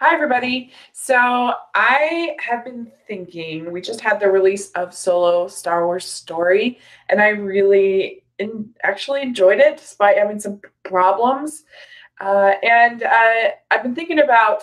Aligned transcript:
Hi, 0.00 0.12
everybody. 0.12 0.72
So 0.92 1.14
I 1.76 2.36
have 2.40 2.64
been 2.64 2.90
thinking, 3.06 3.70
we 3.70 3.80
just 3.80 4.00
had 4.00 4.18
the 4.18 4.28
release 4.28 4.72
of 4.72 4.92
Solo 4.92 5.46
Star 5.46 5.86
Wars 5.86 6.04
Story, 6.04 6.80
and 7.08 7.22
I 7.22 7.28
really 7.28 8.24
in, 8.40 8.74
actually 8.82 9.22
enjoyed 9.22 9.60
it 9.60 9.76
despite 9.76 10.18
having 10.18 10.40
some 10.40 10.60
problems. 10.82 11.62
Uh, 12.20 12.54
and 12.64 13.04
uh, 13.04 13.50
I've 13.70 13.84
been 13.84 13.94
thinking 13.94 14.18
about 14.18 14.62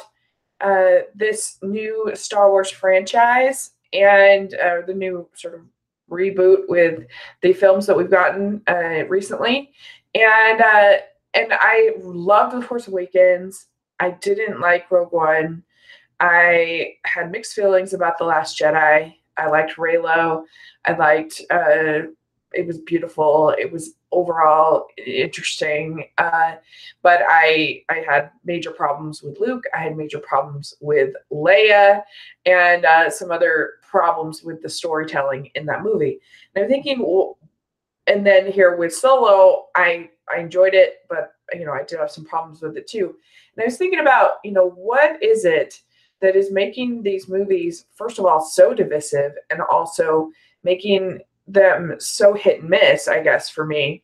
uh, 0.59 1.05
this 1.16 1.59
new 1.61 2.11
Star 2.13 2.52
Wars 2.52 2.70
franchise 2.70 3.71
and 3.93 4.54
uh, 4.55 4.82
the 4.86 4.93
new 4.93 5.29
sort 5.34 5.55
of 5.55 5.61
reboot 6.09 6.68
with 6.68 7.05
the 7.41 7.54
films 7.54 7.86
that 7.88 7.95
we've 7.95 8.11
gotten 8.11 8.61
uh, 8.68 9.05
recently. 9.07 9.71
And 10.13 10.59
uh, 10.59 10.98
and 11.34 11.54
I 11.54 11.93
love 12.00 12.52
The 12.52 12.61
Force 12.61 12.89
Awakens. 12.89 13.68
I 14.02 14.11
didn't 14.20 14.59
like 14.59 14.89
Rogue 14.89 15.13
One. 15.13 15.63
I 16.20 16.95
had 17.05 17.31
mixed 17.31 17.53
feelings 17.53 17.94
about 17.94 18.17
The 18.17 18.26
Last 18.26 18.59
Jedi. 18.59 19.16
I 19.38 19.48
liked 19.48 19.77
Reylo. 19.77 20.43
I 20.85 20.93
liked 20.93 21.41
uh, 21.52 22.07
it 22.53 22.67
was 22.67 22.79
beautiful. 22.79 23.53
It 23.57 23.71
was 23.71 23.93
overall 24.12 24.88
interesting. 25.05 26.05
Uh, 26.17 26.55
but 27.03 27.21
I 27.29 27.84
I 27.90 28.03
had 28.07 28.31
major 28.43 28.71
problems 28.71 29.21
with 29.21 29.40
Luke. 29.40 29.63
I 29.73 29.77
had 29.77 29.95
major 29.95 30.20
problems 30.20 30.73
with 30.81 31.13
Leia, 31.31 32.02
and 32.48 32.85
uh, 32.85 33.09
some 33.12 33.31
other 33.31 33.73
problems 33.88 34.41
with 34.43 34.63
the 34.63 34.70
storytelling 34.70 35.52
in 35.54 35.65
that 35.68 35.84
movie. 35.84 36.20
And 36.55 36.63
I'm 36.63 36.70
thinking, 36.71 36.99
well, 36.99 37.38
and 38.07 38.26
then 38.26 38.52
here 38.52 38.76
with 38.76 38.95
Solo, 38.95 39.68
I 39.76 40.09
I 40.34 40.40
enjoyed 40.40 40.73
it, 40.73 41.05
but 41.07 41.34
you 41.54 41.66
know 41.66 41.73
I 41.73 41.84
did 41.84 42.00
have 42.00 42.12
some 42.12 42.26
problems 42.26 42.62
with 42.62 42.78
it 42.78 42.88
too. 42.88 43.16
And 43.55 43.64
I 43.64 43.66
was 43.66 43.78
thinking 43.78 44.00
about, 44.00 44.32
you 44.44 44.52
know, 44.52 44.70
what 44.70 45.22
is 45.22 45.46
it 45.46 45.82
that 46.22 46.35
is 46.35 46.52
making 46.52 47.04
these 47.04 47.27
movies, 47.27 47.85
first 47.96 48.20
of 48.20 48.26
all, 48.26 48.41
so 48.41 48.74
divisive 48.74 49.34
and 49.49 49.62
also 49.62 50.30
making 50.63 51.20
them 51.48 51.96
so 51.99 52.34
hit 52.34 52.62
and 52.62 52.70
miss, 52.70 53.08
I 53.08 53.21
guess, 53.21 53.49
for 53.49 53.66
me. 53.66 54.04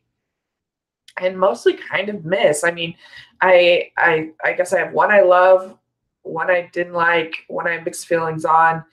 And 1.20 1.38
mostly 1.38 1.74
kind 1.74 2.08
of 2.08 2.24
miss. 2.24 2.62
I 2.64 2.70
mean, 2.70 2.94
I 3.40 3.90
I 3.96 4.30
I 4.44 4.52
guess 4.52 4.72
I 4.72 4.78
have 4.80 4.92
one 4.92 5.10
I 5.10 5.22
love, 5.22 5.76
one 6.22 6.50
I 6.50 6.68
didn't 6.72 6.92
like, 6.92 7.34
one 7.48 7.66
I 7.66 7.72
have 7.72 7.84
mixed 7.84 8.06
feelings 8.06 8.44
on, 8.44 8.84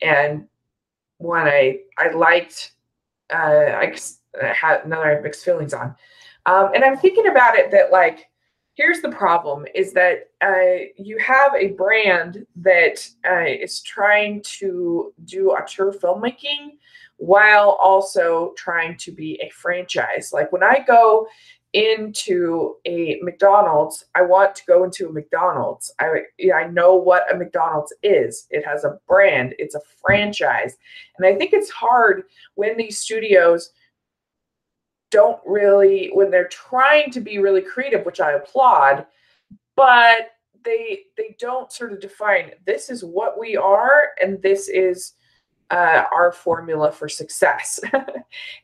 and 0.00 0.46
one 1.18 1.46
I 1.46 1.80
I 1.98 2.10
liked. 2.10 2.72
Uh, 3.30 3.72
I 3.80 3.94
had 4.40 4.84
another 4.84 5.06
I 5.06 5.14
have 5.14 5.22
mixed 5.22 5.44
feelings 5.44 5.74
on. 5.74 5.94
Um, 6.46 6.70
and 6.74 6.84
I'm 6.84 6.96
thinking 6.96 7.26
about 7.26 7.56
it 7.56 7.70
that 7.72 7.90
like 7.92 8.28
here's 8.76 9.00
the 9.00 9.10
problem 9.10 9.64
is 9.74 9.92
that 9.94 10.28
uh, 10.42 10.84
you 10.96 11.18
have 11.18 11.54
a 11.54 11.68
brand 11.68 12.46
that 12.56 13.06
uh, 13.28 13.44
is 13.46 13.80
trying 13.82 14.42
to 14.42 15.12
do 15.24 15.50
auteur 15.50 15.92
filmmaking 15.92 16.72
while 17.16 17.78
also 17.80 18.52
trying 18.56 18.96
to 18.98 19.10
be 19.10 19.40
a 19.42 19.50
franchise. 19.50 20.30
Like 20.32 20.52
when 20.52 20.62
i 20.62 20.84
go 20.86 21.26
into 21.72 22.76
a 22.86 23.18
mcdonald's 23.22 24.04
i 24.14 24.22
want 24.22 24.54
to 24.54 24.62
go 24.66 24.84
into 24.84 25.08
a 25.08 25.12
mcdonald's. 25.12 25.92
I 25.98 26.22
i 26.54 26.68
know 26.68 26.94
what 26.94 27.32
a 27.32 27.36
mcdonald's 27.36 27.92
is. 28.02 28.46
It 28.50 28.64
has 28.64 28.84
a 28.84 28.98
brand. 29.08 29.54
It's 29.58 29.74
a 29.74 29.80
franchise. 30.00 30.76
And 31.18 31.26
i 31.26 31.34
think 31.34 31.52
it's 31.52 31.70
hard 31.70 32.24
when 32.54 32.76
these 32.76 32.98
studios 32.98 33.70
don't 35.16 35.40
really 35.46 36.10
when 36.12 36.30
they're 36.30 36.48
trying 36.48 37.10
to 37.10 37.20
be 37.20 37.38
really 37.38 37.62
creative 37.62 38.04
which 38.04 38.20
i 38.20 38.32
applaud 38.32 39.06
but 39.74 40.32
they 40.62 41.04
they 41.16 41.34
don't 41.40 41.72
sort 41.72 41.90
of 41.90 42.00
define 42.02 42.50
this 42.66 42.90
is 42.90 43.02
what 43.02 43.40
we 43.40 43.56
are 43.56 44.08
and 44.20 44.42
this 44.42 44.68
is 44.68 45.14
uh, 45.72 46.04
our 46.14 46.30
formula 46.30 46.92
for 46.92 47.08
success. 47.08 47.80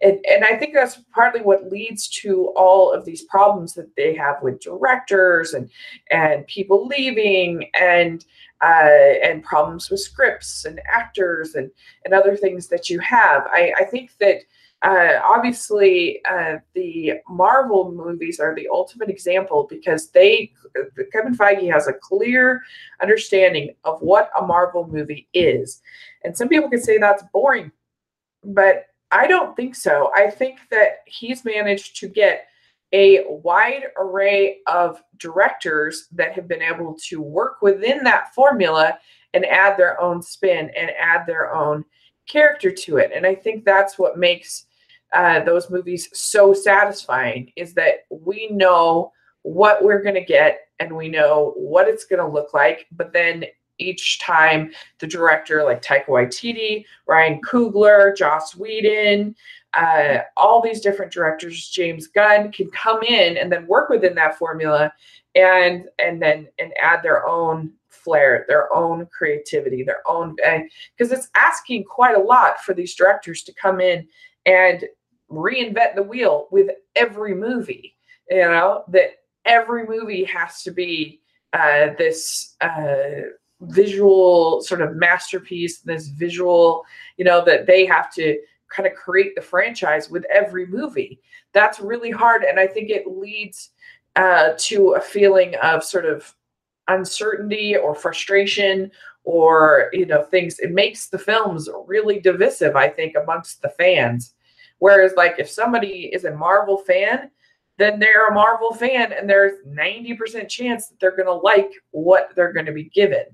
And, 0.03 0.19
and 0.29 0.45
i 0.45 0.57
think 0.57 0.75
that's 0.75 0.99
partly 1.15 1.41
what 1.41 1.71
leads 1.71 2.09
to 2.23 2.49
all 2.57 2.93
of 2.93 3.05
these 3.05 3.23
problems 3.23 3.73
that 3.75 3.95
they 3.97 4.15
have 4.15 4.43
with 4.43 4.61
directors 4.61 5.55
and 5.55 5.71
and 6.11 6.47
people 6.49 6.87
leaving 6.87 7.71
and 7.81 8.27
uh, 8.61 9.15
and 9.25 9.43
problems 9.45 9.89
with 9.89 10.01
scripts 10.01 10.65
and 10.67 10.81
actors 10.93 11.55
and 11.55 11.71
and 12.05 12.13
other 12.13 12.37
things 12.37 12.67
that 12.69 12.91
you 12.91 12.99
have. 12.99 13.47
I 13.47 13.73
i 13.79 13.85
think 13.85 14.19
that 14.19 14.39
uh, 14.83 15.21
obviously, 15.23 16.21
uh, 16.25 16.57
the 16.75 17.15
Marvel 17.29 17.93
movies 17.93 18.41
are 18.41 18.55
the 18.55 18.69
ultimate 18.69 19.09
example 19.09 19.67
because 19.71 20.11
they, 20.11 20.53
Kevin 21.13 21.37
Feige 21.37 21.73
has 21.73 21.87
a 21.87 21.93
clear 21.93 22.63
understanding 23.01 23.75
of 23.85 24.01
what 24.01 24.31
a 24.39 24.45
Marvel 24.45 24.89
movie 24.89 25.29
is. 25.33 25.81
And 26.25 26.37
some 26.37 26.49
people 26.49 26.69
can 26.69 26.83
say 26.83 26.99
that's 26.99 27.23
boring, 27.33 27.71
but 28.43 28.87
I 29.13 29.29
don't 29.29 29.55
think 29.55 29.77
so. 29.77 30.11
I 30.17 30.29
think 30.31 30.59
that 30.71 31.03
he's 31.07 31.45
managed 31.45 31.97
to 32.01 32.09
get 32.09 32.49
a 32.93 33.25
wide 33.29 33.85
array 33.97 34.59
of 34.67 35.01
directors 35.19 36.09
that 36.13 36.33
have 36.33 36.49
been 36.49 36.63
able 36.63 36.97
to 37.09 37.21
work 37.21 37.63
within 37.63 38.03
that 38.05 38.35
formula 38.35 38.99
and 39.33 39.47
add 39.47 39.77
their 39.77 40.01
own 40.01 40.23
spin 40.23 40.71
and 40.77 40.91
add 40.99 41.25
their 41.27 41.55
own 41.55 41.85
character 42.29 42.71
to 42.71 42.97
it. 42.97 43.13
And 43.15 43.25
I 43.25 43.35
think 43.35 43.65
that's 43.65 43.99
what 43.99 44.19
makes 44.19 44.67
uh, 45.13 45.41
those 45.45 45.71
movies 45.71 46.09
so 46.13 46.53
satisfying 46.53 47.53
is 47.57 47.75
that 47.75 48.07
we 48.11 48.49
know 48.51 49.13
what 49.43 49.85
we're 49.85 50.03
going 50.03 50.15
to 50.15 50.25
get 50.25 50.61
and 50.79 50.95
we 50.95 51.09
know 51.09 51.53
what 51.57 51.89
it's 51.89 52.05
going 52.05 52.21
to 52.21 52.27
look 52.27 52.55
like. 52.55 52.87
But 52.93 53.13
then 53.13 53.45
each 53.79 54.21
time 54.21 54.73
the 55.01 55.07
director, 55.07 55.65
like 55.65 55.83
Taika 55.83 56.07
Waititi, 56.07 56.85
Ryan 57.07 57.41
Coogler, 57.41 58.17
Joss 58.17 58.55
Whedon, 58.55 59.35
uh, 59.75 60.19
all 60.37 60.61
these 60.61 60.81
different 60.81 61.13
directors, 61.13 61.69
James 61.69 62.07
Gunn, 62.07 62.53
can 62.53 62.71
come 62.71 63.03
in 63.03 63.39
and 63.39 63.51
then 63.51 63.67
work 63.67 63.89
within 63.89 64.15
that 64.17 64.39
formula 64.39 64.93
and 65.35 65.89
and 65.99 66.21
then 66.21 66.47
and 66.59 66.73
add 66.81 67.03
their 67.03 67.27
own 67.27 67.73
flair, 67.89 68.45
their 68.49 68.73
own 68.75 69.07
creativity, 69.07 69.83
their 69.83 70.03
own 70.07 70.37
because 70.97 71.11
it's 71.13 71.29
asking 71.35 71.85
quite 71.85 72.17
a 72.17 72.21
lot 72.21 72.61
for 72.61 72.75
these 72.75 72.95
directors 72.95 73.43
to 73.45 73.55
come 73.55 73.81
in 73.81 74.07
and 74.45 74.85
reinvent 75.33 75.95
the 75.95 76.03
wheel 76.03 76.49
with 76.51 76.71
every 76.97 77.35
movie. 77.35 77.97
You 78.31 78.43
know 78.43 78.85
that 78.89 79.11
every 79.45 79.87
movie 79.87 80.25
has 80.25 80.63
to 80.63 80.71
be 80.71 81.21
uh, 81.53 81.89
this 81.99 82.55
uh, 82.61 83.23
visual 83.61 84.63
sort 84.63 84.81
of 84.81 84.97
masterpiece. 84.97 85.81
This 85.81 86.09
visual, 86.09 86.85
you 87.17 87.25
know, 87.25 87.45
that 87.45 87.67
they 87.67 87.85
have 87.87 88.13
to 88.15 88.39
kind 88.75 88.87
of 88.87 88.95
create 88.95 89.35
the 89.35 89.43
franchise 89.43 90.09
with 90.09 90.25
every 90.33 90.67
movie. 90.67 91.21
That's 91.53 91.81
really 91.81 92.11
hard, 92.11 92.43
and 92.45 92.59
I 92.59 92.67
think 92.67 92.91
it 92.91 93.07
leads 93.07 93.71
uh, 94.17 94.51
to 94.59 94.93
a 94.93 95.01
feeling 95.01 95.55
of 95.57 95.85
sort 95.85 96.07
of 96.07 96.35
uncertainty 96.89 97.77
or 97.77 97.95
frustration 97.95 98.91
or 99.25 99.89
you 99.93 100.05
know 100.05 100.23
things 100.23 100.59
it 100.59 100.73
makes 100.73 101.09
the 101.09 101.19
films 101.19 101.69
really 101.87 102.19
divisive 102.19 102.75
i 102.75 102.89
think 102.89 103.15
amongst 103.15 103.63
the 103.63 103.69
fans 103.69 104.35
Whereas, 104.83 105.13
like, 105.17 105.37
if 105.39 105.49
somebody 105.49 106.11
is 106.13 106.25
a 106.25 106.35
Marvel 106.35 106.77
fan, 106.77 107.31
then 107.79 108.01
they're 108.01 108.27
a 108.27 108.35
Marvel 108.35 108.75
fan, 108.75 109.13
and 109.13 109.31
there's 109.31 109.65
90% 109.65 110.49
chance 110.49 110.89
that 110.89 110.99
they're 110.99 111.15
going 111.15 111.27
to 111.27 111.35
like 111.35 111.71
what 111.93 112.31
they're 112.35 112.53
going 112.53 112.67
to 112.67 112.73
be 112.73 112.91
given. 112.91 113.27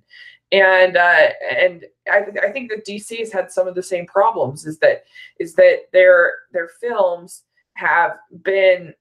And 0.53 0.98
uh, 0.98 1.28
and 1.50 1.87
I, 2.06 2.26
I 2.42 2.53
think 2.53 2.69
that 2.69 2.84
DC 2.87 3.19
has 3.20 3.32
had 3.32 3.50
some 3.50 3.66
of 3.66 3.75
the 3.75 3.82
same 3.82 4.04
problems. 4.04 4.66
Is 4.66 4.78
that 4.81 5.04
is 5.41 5.54
that 5.54 5.84
their 5.91 6.32
their 6.53 6.69
films 6.82 7.44
have 7.76 8.19
been 8.42 8.92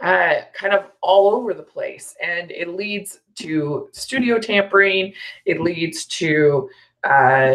uh, 0.00 0.40
kind 0.52 0.74
of 0.74 0.90
all 1.00 1.34
over 1.34 1.54
the 1.54 1.62
place, 1.62 2.14
and 2.22 2.50
it 2.50 2.68
leads 2.68 3.20
to 3.36 3.88
studio 3.92 4.38
tampering. 4.38 5.14
It 5.46 5.62
leads 5.62 6.04
to 6.18 6.68
uh, 7.04 7.54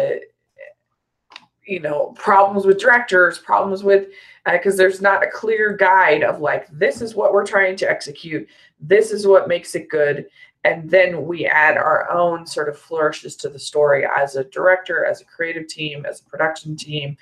you 1.66 1.80
know 1.80 2.14
problems 2.16 2.66
with 2.66 2.80
directors 2.80 3.38
problems 3.38 3.84
with 3.84 4.08
because 4.50 4.74
uh, 4.74 4.78
there's 4.78 5.00
not 5.00 5.22
a 5.22 5.30
clear 5.30 5.76
guide 5.76 6.22
of 6.22 6.40
like 6.40 6.66
this 6.70 7.00
is 7.00 7.14
what 7.14 7.32
we're 7.32 7.46
trying 7.46 7.76
to 7.76 7.88
execute 7.88 8.46
this 8.80 9.10
is 9.10 9.26
what 9.26 9.48
makes 9.48 9.74
it 9.74 9.88
good 9.88 10.26
and 10.64 10.88
then 10.88 11.26
we 11.26 11.44
add 11.46 11.76
our 11.76 12.08
own 12.10 12.46
sort 12.46 12.68
of 12.68 12.78
flourishes 12.78 13.34
to 13.34 13.48
the 13.48 13.58
story 13.58 14.06
as 14.16 14.36
a 14.36 14.44
director 14.44 15.04
as 15.04 15.20
a 15.20 15.24
creative 15.24 15.66
team 15.66 16.06
as 16.06 16.20
a 16.20 16.24
production 16.24 16.76
team. 16.76 17.16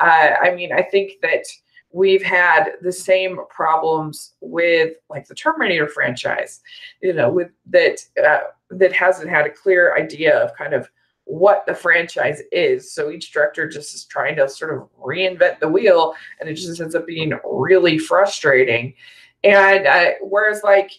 Uh, 0.00 0.30
i 0.40 0.54
mean 0.54 0.72
i 0.72 0.82
think 0.82 1.12
that 1.22 1.44
we've 1.92 2.22
had 2.22 2.72
the 2.82 2.92
same 2.92 3.38
problems 3.48 4.34
with 4.40 4.96
like 5.08 5.26
the 5.26 5.34
terminator 5.34 5.88
franchise 5.88 6.60
you 7.00 7.14
know 7.14 7.30
with 7.30 7.50
that 7.64 8.00
uh, 8.22 8.40
that 8.70 8.92
hasn't 8.92 9.30
had 9.30 9.46
a 9.46 9.50
clear 9.50 9.96
idea 9.96 10.36
of 10.38 10.54
kind 10.54 10.74
of 10.74 10.90
what 11.26 11.66
the 11.66 11.74
franchise 11.74 12.40
is. 12.52 12.92
So 12.92 13.10
each 13.10 13.32
director 13.32 13.68
just 13.68 13.94
is 13.94 14.04
trying 14.04 14.36
to 14.36 14.48
sort 14.48 14.74
of 14.74 14.88
reinvent 14.98 15.58
the 15.60 15.68
wheel, 15.68 16.14
and 16.40 16.48
it 16.48 16.54
just 16.54 16.80
ends 16.80 16.94
up 16.94 17.06
being 17.06 17.32
really 17.44 17.98
frustrating. 17.98 18.94
And 19.44 19.86
uh, 19.86 20.12
whereas, 20.22 20.62
like, 20.64 20.90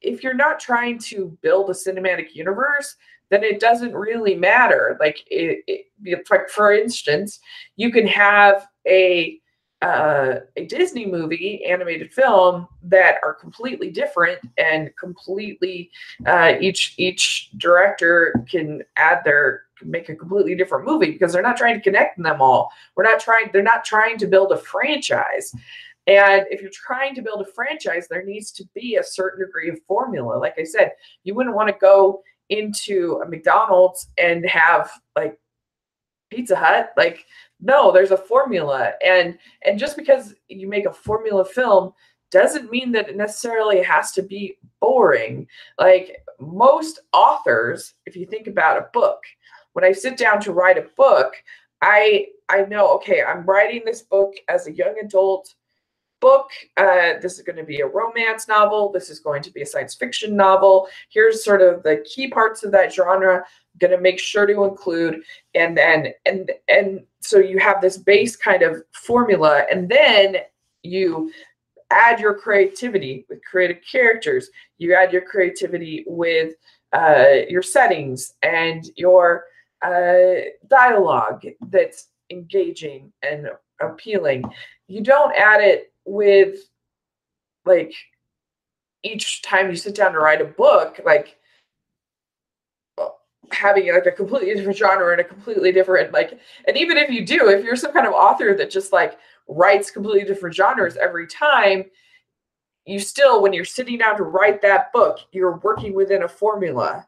if 0.00 0.22
you're 0.22 0.34
not 0.34 0.58
trying 0.58 0.98
to 0.98 1.36
build 1.42 1.68
a 1.68 1.74
cinematic 1.74 2.34
universe, 2.34 2.96
then 3.28 3.44
it 3.44 3.60
doesn't 3.60 3.94
really 3.94 4.34
matter. 4.34 4.96
Like, 5.00 5.18
it, 5.30 5.64
it, 5.66 6.26
like 6.30 6.48
for 6.48 6.72
instance, 6.72 7.40
you 7.76 7.90
can 7.90 8.06
have 8.06 8.66
a 8.86 9.38
uh, 9.82 10.38
a 10.56 10.64
Disney 10.66 11.04
movie, 11.04 11.64
animated 11.64 12.12
film 12.12 12.68
that 12.84 13.16
are 13.24 13.34
completely 13.34 13.90
different 13.90 14.38
and 14.56 14.90
completely 14.96 15.90
uh, 16.24 16.54
each 16.60 16.94
each 16.98 17.50
director 17.56 18.32
can 18.48 18.82
add 18.96 19.22
their 19.24 19.64
make 19.84 20.08
a 20.08 20.14
completely 20.14 20.54
different 20.54 20.86
movie 20.86 21.10
because 21.10 21.32
they're 21.32 21.42
not 21.42 21.56
trying 21.56 21.74
to 21.74 21.80
connect 21.80 22.22
them 22.22 22.40
all. 22.40 22.70
We're 22.96 23.04
not 23.04 23.20
trying. 23.20 23.50
They're 23.52 23.62
not 23.62 23.84
trying 23.84 24.18
to 24.18 24.26
build 24.26 24.52
a 24.52 24.56
franchise. 24.56 25.54
And 26.06 26.46
if 26.50 26.60
you're 26.60 26.70
trying 26.72 27.14
to 27.14 27.22
build 27.22 27.42
a 27.42 27.52
franchise, 27.52 28.08
there 28.08 28.24
needs 28.24 28.50
to 28.52 28.64
be 28.74 28.96
a 28.96 29.04
certain 29.04 29.44
degree 29.44 29.68
of 29.68 29.78
formula. 29.86 30.36
Like 30.36 30.58
I 30.58 30.64
said, 30.64 30.92
you 31.22 31.34
wouldn't 31.34 31.54
want 31.54 31.68
to 31.68 31.76
go 31.80 32.22
into 32.48 33.20
a 33.24 33.28
McDonald's 33.28 34.08
and 34.18 34.44
have 34.46 34.90
like 35.14 35.38
Pizza 36.30 36.56
Hut. 36.56 36.92
Like 36.96 37.24
no 37.62 37.92
there's 37.92 38.10
a 38.10 38.16
formula 38.16 38.92
and 39.04 39.38
and 39.64 39.78
just 39.78 39.96
because 39.96 40.34
you 40.48 40.68
make 40.68 40.84
a 40.84 40.92
formula 40.92 41.44
film 41.44 41.92
doesn't 42.30 42.70
mean 42.70 42.92
that 42.92 43.08
it 43.08 43.16
necessarily 43.16 43.82
has 43.82 44.10
to 44.12 44.22
be 44.22 44.58
boring 44.80 45.46
like 45.78 46.16
most 46.40 47.00
authors 47.12 47.94
if 48.04 48.16
you 48.16 48.26
think 48.26 48.48
about 48.48 48.78
a 48.78 48.88
book 48.92 49.20
when 49.72 49.84
i 49.84 49.92
sit 49.92 50.16
down 50.16 50.40
to 50.40 50.52
write 50.52 50.78
a 50.78 50.88
book 50.96 51.34
i 51.80 52.26
i 52.48 52.62
know 52.62 52.94
okay 52.94 53.22
i'm 53.22 53.44
writing 53.44 53.82
this 53.84 54.02
book 54.02 54.34
as 54.48 54.66
a 54.66 54.72
young 54.72 54.94
adult 55.02 55.54
book. 56.22 56.48
Uh, 56.78 57.14
this 57.20 57.34
is 57.34 57.42
going 57.42 57.56
to 57.56 57.64
be 57.64 57.80
a 57.80 57.86
romance 57.86 58.48
novel. 58.48 58.90
This 58.90 59.10
is 59.10 59.18
going 59.18 59.42
to 59.42 59.50
be 59.50 59.60
a 59.60 59.66
science 59.66 59.94
fiction 59.94 60.34
novel. 60.34 60.88
Here's 61.10 61.44
sort 61.44 61.60
of 61.60 61.82
the 61.82 62.02
key 62.08 62.28
parts 62.28 62.64
of 62.64 62.72
that 62.72 62.94
genre. 62.94 63.38
I'm 63.38 63.78
going 63.78 63.90
to 63.90 64.00
make 64.00 64.18
sure 64.18 64.46
to 64.46 64.64
include 64.64 65.22
and 65.54 65.76
then 65.76 66.14
and 66.24 66.50
and 66.68 67.00
so 67.20 67.38
you 67.38 67.58
have 67.58 67.80
this 67.80 67.98
base 67.98 68.36
kind 68.36 68.62
of 68.62 68.82
formula 68.92 69.64
and 69.70 69.88
then 69.88 70.36
you 70.82 71.32
add 71.90 72.20
your 72.20 72.34
creativity 72.34 73.26
with 73.28 73.44
creative 73.44 73.78
characters. 73.90 74.48
You 74.78 74.94
add 74.94 75.12
your 75.12 75.22
creativity 75.22 76.04
with 76.06 76.54
uh, 76.92 77.46
your 77.48 77.62
settings 77.62 78.34
and 78.42 78.84
your 78.96 79.44
uh, 79.82 80.42
dialogue 80.68 81.44
that's 81.68 82.08
engaging 82.30 83.12
and 83.22 83.48
appealing. 83.80 84.44
You 84.88 85.02
don't 85.02 85.34
add 85.36 85.60
it 85.60 85.92
with 86.04 86.56
like 87.64 87.94
each 89.02 89.42
time 89.42 89.70
you 89.70 89.76
sit 89.76 89.94
down 89.94 90.12
to 90.12 90.18
write 90.18 90.40
a 90.40 90.44
book 90.44 91.00
like 91.04 91.36
having 93.50 93.92
like 93.92 94.06
a 94.06 94.12
completely 94.12 94.54
different 94.54 94.78
genre 94.78 95.12
and 95.12 95.20
a 95.20 95.24
completely 95.24 95.72
different 95.72 96.12
like 96.12 96.38
and 96.66 96.76
even 96.76 96.96
if 96.96 97.10
you 97.10 97.24
do 97.26 97.48
if 97.48 97.64
you're 97.64 97.76
some 97.76 97.92
kind 97.92 98.06
of 98.06 98.12
author 98.12 98.54
that 98.54 98.70
just 98.70 98.92
like 98.92 99.18
writes 99.48 99.90
completely 99.90 100.24
different 100.24 100.54
genres 100.54 100.96
every 100.96 101.26
time 101.26 101.84
you 102.86 102.98
still 102.98 103.42
when 103.42 103.52
you're 103.52 103.64
sitting 103.64 103.98
down 103.98 104.16
to 104.16 104.22
write 104.22 104.62
that 104.62 104.92
book 104.92 105.18
you're 105.32 105.58
working 105.58 105.94
within 105.94 106.22
a 106.22 106.28
formula 106.28 107.06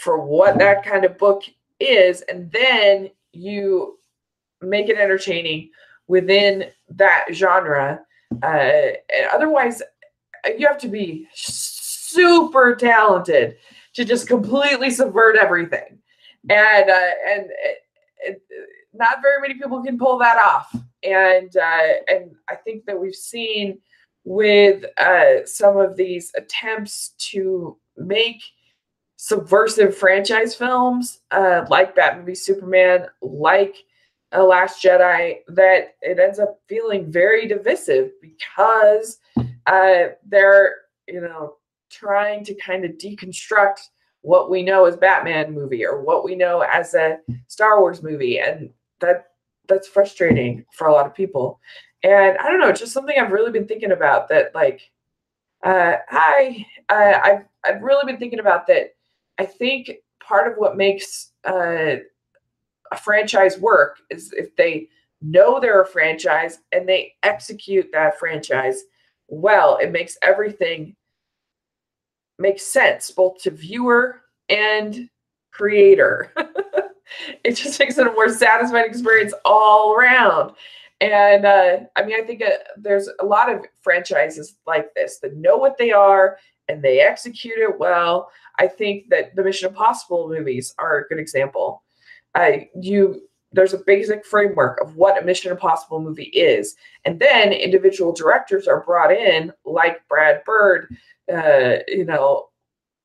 for 0.00 0.18
what 0.18 0.58
that 0.58 0.84
kind 0.84 1.04
of 1.04 1.18
book 1.18 1.42
is 1.78 2.22
and 2.22 2.50
then 2.52 3.10
you 3.32 3.98
make 4.60 4.88
it 4.88 4.98
entertaining 4.98 5.70
within 6.08 6.64
that 6.88 7.26
genre 7.32 8.00
uh, 8.42 8.46
and 8.46 9.26
otherwise 9.32 9.82
you 10.58 10.66
have 10.66 10.78
to 10.78 10.88
be 10.88 11.28
super 11.34 12.74
talented 12.74 13.56
to 13.94 14.04
just 14.04 14.26
completely 14.26 14.90
subvert 14.90 15.36
everything. 15.36 15.98
And 16.48 16.90
uh, 16.90 17.10
and 17.28 17.50
it, 17.50 17.78
it, 18.20 18.42
not 18.92 19.22
very 19.22 19.40
many 19.40 19.54
people 19.54 19.82
can 19.82 19.98
pull 19.98 20.18
that 20.18 20.38
off. 20.38 20.74
And 21.02 21.54
uh, 21.56 21.92
and 22.08 22.34
I 22.48 22.56
think 22.56 22.86
that 22.86 22.98
we've 22.98 23.14
seen 23.14 23.78
with 24.24 24.84
uh, 24.98 25.44
some 25.44 25.76
of 25.76 25.96
these 25.96 26.32
attempts 26.36 27.14
to 27.30 27.78
make 27.96 28.42
subversive 29.22 29.94
franchise 29.94 30.54
films 30.54 31.20
uh, 31.30 31.66
like 31.68 31.94
Batman 31.94 32.24
v 32.24 32.34
Superman, 32.34 33.06
like 33.20 33.76
a 34.32 34.42
Last 34.42 34.82
Jedi, 34.82 35.40
that 35.48 35.96
it 36.00 36.18
ends 36.18 36.38
up 36.38 36.58
feeling 36.68 37.12
very 37.12 37.46
divisive 37.46 38.12
because 38.22 39.18
uh, 39.66 40.04
they're 40.26 40.76
you 41.06 41.20
know 41.20 41.56
trying 41.90 42.44
to 42.44 42.54
kind 42.54 42.86
of 42.86 42.92
deconstruct 42.92 43.80
what 44.22 44.48
we 44.48 44.62
know 44.62 44.86
as 44.86 44.96
Batman 44.96 45.52
movie 45.52 45.84
or 45.84 46.02
what 46.02 46.24
we 46.24 46.34
know 46.34 46.62
as 46.62 46.94
a 46.94 47.18
Star 47.46 47.78
Wars 47.78 48.02
movie, 48.02 48.40
and 48.40 48.70
that 49.00 49.26
that's 49.68 49.86
frustrating 49.86 50.64
for 50.72 50.86
a 50.86 50.92
lot 50.94 51.04
of 51.04 51.14
people. 51.14 51.60
And 52.02 52.38
I 52.38 52.48
don't 52.48 52.60
know, 52.60 52.72
just 52.72 52.94
something 52.94 53.16
I've 53.18 53.32
really 53.32 53.52
been 53.52 53.68
thinking 53.68 53.92
about. 53.92 54.30
That 54.30 54.54
like, 54.54 54.80
uh, 55.62 55.96
I 56.08 56.64
uh, 56.88 57.20
I've 57.22 57.44
I've 57.66 57.82
really 57.82 58.10
been 58.10 58.18
thinking 58.18 58.40
about 58.40 58.66
that. 58.68 58.94
I 59.40 59.46
think 59.46 59.90
part 60.22 60.52
of 60.52 60.58
what 60.58 60.76
makes 60.76 61.32
uh, 61.48 61.96
a 62.92 62.96
franchise 63.02 63.58
work 63.58 63.96
is 64.10 64.34
if 64.34 64.54
they 64.54 64.88
know 65.22 65.58
they're 65.58 65.80
a 65.80 65.86
franchise 65.86 66.58
and 66.72 66.86
they 66.86 67.14
execute 67.22 67.88
that 67.92 68.18
franchise 68.18 68.82
well. 69.28 69.78
It 69.78 69.92
makes 69.92 70.18
everything 70.22 70.94
makes 72.38 72.66
sense 72.66 73.10
both 73.10 73.40
to 73.42 73.50
viewer 73.50 74.20
and 74.50 75.08
creator. 75.52 76.34
it 77.42 77.52
just 77.52 77.80
makes 77.80 77.96
it 77.96 78.06
a 78.06 78.12
more 78.12 78.28
satisfying 78.28 78.84
experience 78.84 79.32
all 79.46 79.94
around. 79.94 80.52
And 81.00 81.46
uh, 81.46 81.78
I 81.96 82.04
mean, 82.04 82.22
I 82.22 82.26
think 82.26 82.42
uh, 82.42 82.58
there's 82.76 83.08
a 83.20 83.24
lot 83.24 83.50
of 83.50 83.64
franchises 83.80 84.56
like 84.66 84.92
this 84.92 85.18
that 85.20 85.34
know 85.34 85.56
what 85.56 85.78
they 85.78 85.92
are 85.92 86.36
and 86.70 86.82
they 86.82 87.00
execute 87.00 87.58
it 87.58 87.78
well. 87.78 88.30
I 88.58 88.66
think 88.66 89.08
that 89.10 89.34
the 89.34 89.42
Mission 89.42 89.68
Impossible 89.68 90.28
movies 90.28 90.74
are 90.78 90.98
a 90.98 91.08
good 91.08 91.18
example. 91.18 91.82
Uh, 92.34 92.52
you 92.80 93.22
there's 93.52 93.74
a 93.74 93.78
basic 93.78 94.24
framework 94.24 94.80
of 94.80 94.94
what 94.94 95.20
a 95.20 95.24
Mission 95.26 95.50
Impossible 95.50 96.00
movie 96.00 96.30
is, 96.32 96.76
and 97.04 97.18
then 97.18 97.52
individual 97.52 98.12
directors 98.12 98.68
are 98.68 98.84
brought 98.84 99.12
in, 99.12 99.52
like 99.64 100.06
Brad 100.08 100.44
Bird, 100.44 100.94
uh, 101.32 101.78
you 101.88 102.04
know, 102.04 102.48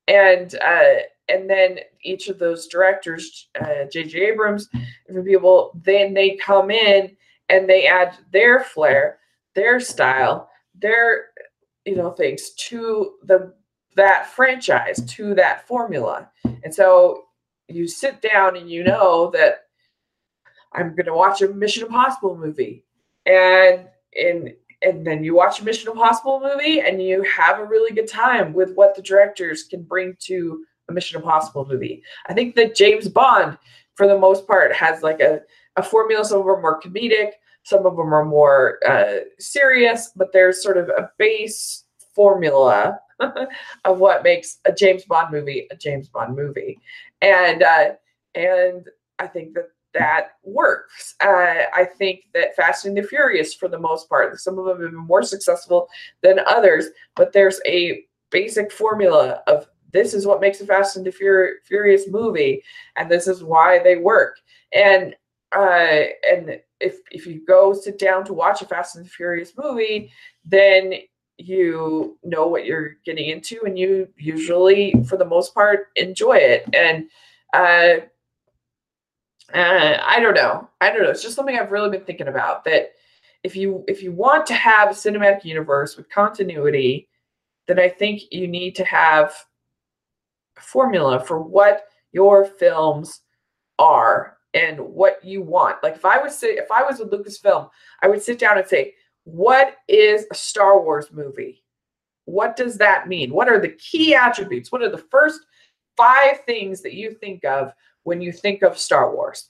and 0.07 0.53
uh, 0.55 0.99
and 1.29 1.49
then 1.49 1.79
each 2.03 2.27
of 2.27 2.37
those 2.37 2.67
directors, 2.67 3.47
J.J. 3.91 4.21
Uh, 4.21 4.33
Abrams, 4.33 4.69
different 5.07 5.27
people, 5.27 5.71
then 5.83 6.13
they 6.13 6.35
come 6.35 6.69
in 6.69 7.15
and 7.49 7.67
they 7.67 7.87
add 7.87 8.15
their 8.31 8.63
flair, 8.63 9.17
their 9.55 9.79
style, 9.79 10.49
their 10.75 11.29
you 11.85 11.95
know 11.95 12.11
things 12.11 12.51
to 12.51 13.13
the 13.23 13.53
that 13.95 14.27
franchise, 14.27 14.99
to 15.15 15.33
that 15.35 15.67
formula, 15.67 16.29
and 16.63 16.73
so 16.73 17.23
you 17.67 17.87
sit 17.87 18.21
down 18.21 18.57
and 18.57 18.69
you 18.69 18.83
know 18.83 19.31
that 19.31 19.65
I'm 20.73 20.95
going 20.95 21.05
to 21.05 21.13
watch 21.13 21.41
a 21.41 21.47
Mission 21.49 21.85
Impossible 21.85 22.37
movie, 22.37 22.83
and 23.25 23.87
and 24.19 24.53
and 24.81 25.05
then 25.05 25.23
you 25.23 25.35
watch 25.35 25.59
a 25.59 25.63
Mission 25.63 25.89
Impossible 25.89 26.39
movie 26.39 26.81
and 26.81 27.01
you 27.01 27.23
have 27.23 27.59
a 27.59 27.65
really 27.65 27.93
good 27.93 28.07
time 28.07 28.53
with 28.53 28.73
what 28.75 28.95
the 28.95 29.01
directors 29.01 29.63
can 29.63 29.81
bring 29.83 30.15
to 30.19 30.63
a 30.89 30.93
Mission 30.93 31.17
Impossible 31.17 31.65
movie. 31.65 32.03
I 32.27 32.33
think 32.33 32.55
that 32.55 32.75
James 32.75 33.07
Bond, 33.07 33.57
for 33.95 34.07
the 34.07 34.17
most 34.17 34.45
part, 34.45 34.73
has 34.73 35.01
like 35.01 35.21
a, 35.21 35.41
a 35.75 35.83
formula. 35.83 36.23
Some 36.23 36.39
of 36.39 36.45
them 36.45 36.55
are 36.55 36.61
more 36.61 36.81
comedic, 36.81 37.31
some 37.65 37.85
of 37.87 37.97
them 37.97 38.13
are 38.13 38.23
more 38.23 38.79
uh, 38.87 39.21
serious, 39.39 40.11
but 40.15 40.31
there's 40.31 40.61
sort 40.61 40.77
of 40.77 40.87
a 40.89 41.09
base 41.17 41.83
formula 42.13 42.99
of 43.19 43.97
what 43.97 44.23
makes 44.23 44.59
a 44.65 44.71
James 44.71 45.03
Bond 45.05 45.31
movie 45.31 45.67
a 45.71 45.75
James 45.75 46.07
Bond 46.07 46.35
movie. 46.35 46.79
And 47.21 47.63
uh, 47.63 47.93
and 48.35 48.87
I 49.17 49.27
think 49.27 49.55
that 49.55 49.69
that 49.95 50.31
works. 50.43 51.15
Uh, 51.23 51.63
I 51.73 51.85
think 51.97 52.25
that 52.35 52.55
Fast 52.55 52.85
and 52.85 52.95
the 52.95 53.01
Furious, 53.01 53.53
for 53.53 53.67
the 53.67 53.79
most 53.79 54.09
part, 54.09 54.39
some 54.39 54.59
of 54.59 54.65
them 54.65 54.81
have 54.81 54.91
been 54.91 54.99
more 54.99 55.23
successful 55.23 55.87
than 56.21 56.39
others, 56.47 56.87
but 57.15 57.33
there's 57.33 57.59
a 57.65 58.03
basic 58.29 58.71
formula 58.71 59.41
of 59.47 59.67
this 59.91 60.13
is 60.13 60.27
what 60.27 60.41
makes 60.41 60.61
a 60.61 60.67
Fast 60.67 60.97
and 60.97 61.05
the 61.05 61.11
Fur- 61.11 61.59
Furious 61.63 62.09
movie, 62.09 62.61
and 62.95 63.09
this 63.09 63.27
is 63.27 63.43
why 63.43 63.79
they 63.79 63.95
work. 63.95 64.37
And 64.71 65.15
uh, 65.55 66.03
and 66.29 66.59
if 66.79 66.99
if 67.11 67.25
you 67.25 67.45
go 67.45 67.73
sit 67.73 67.97
down 67.97 68.25
to 68.25 68.33
watch 68.33 68.61
a 68.61 68.65
Fast 68.65 68.95
and 68.95 69.09
Furious 69.09 69.53
movie, 69.57 70.11
then 70.43 70.93
you 71.37 72.17
know 72.23 72.47
what 72.47 72.65
you're 72.65 72.97
getting 73.05 73.29
into, 73.29 73.61
and 73.65 73.77
you 73.77 74.07
usually, 74.17 74.93
for 75.07 75.17
the 75.17 75.25
most 75.25 75.53
part, 75.53 75.87
enjoy 75.95 76.37
it. 76.37 76.65
And 76.73 77.09
uh, 77.53 78.05
uh, 79.53 79.97
I 80.03 80.19
don't 80.19 80.33
know. 80.33 80.69
I 80.81 80.91
don't 80.91 81.03
know. 81.03 81.09
It's 81.09 81.23
just 81.23 81.35
something 81.35 81.57
I've 81.57 81.71
really 81.71 81.89
been 81.89 82.05
thinking 82.05 82.27
about. 82.27 82.63
That 82.65 82.91
if 83.43 83.55
you 83.55 83.83
if 83.87 84.01
you 84.01 84.11
want 84.11 84.45
to 84.47 84.53
have 84.53 84.89
a 84.89 84.93
cinematic 84.93 85.45
universe 85.45 85.97
with 85.97 86.09
continuity, 86.09 87.07
then 87.67 87.79
I 87.79 87.89
think 87.89 88.23
you 88.31 88.47
need 88.47 88.75
to 88.75 88.85
have 88.85 89.33
a 90.57 90.61
formula 90.61 91.23
for 91.23 91.39
what 91.41 91.85
your 92.11 92.45
films 92.45 93.21
are 93.77 94.34
and 94.55 94.79
what 94.79 95.23
you 95.23 95.41
want. 95.41 95.83
Like 95.83 95.95
if 95.95 96.05
I 96.05 96.17
was 96.17 96.41
if 96.41 96.71
I 96.71 96.81
was 96.81 96.99
with 96.99 97.11
Lucasfilm, 97.11 97.69
I 98.01 98.07
would 98.07 98.23
sit 98.23 98.39
down 98.39 98.57
and 98.57 98.67
say, 98.67 98.95
what 99.25 99.75
is 99.87 100.25
a 100.31 100.35
Star 100.35 100.81
Wars 100.81 101.11
movie? 101.11 101.63
What 102.23 102.55
does 102.55 102.77
that 102.77 103.07
mean? 103.07 103.33
What 103.33 103.49
are 103.49 103.59
the 103.59 103.69
key 103.69 104.15
attributes? 104.15 104.71
What 104.71 104.81
are 104.81 104.89
the 104.89 104.97
first 104.97 105.41
five 105.95 106.39
things 106.45 106.81
that 106.81 106.93
you 106.93 107.11
think 107.11 107.43
of 107.43 107.71
when 108.03 108.21
you 108.21 108.31
think 108.31 108.63
of 108.63 108.77
Star 108.77 109.13
Wars? 109.13 109.49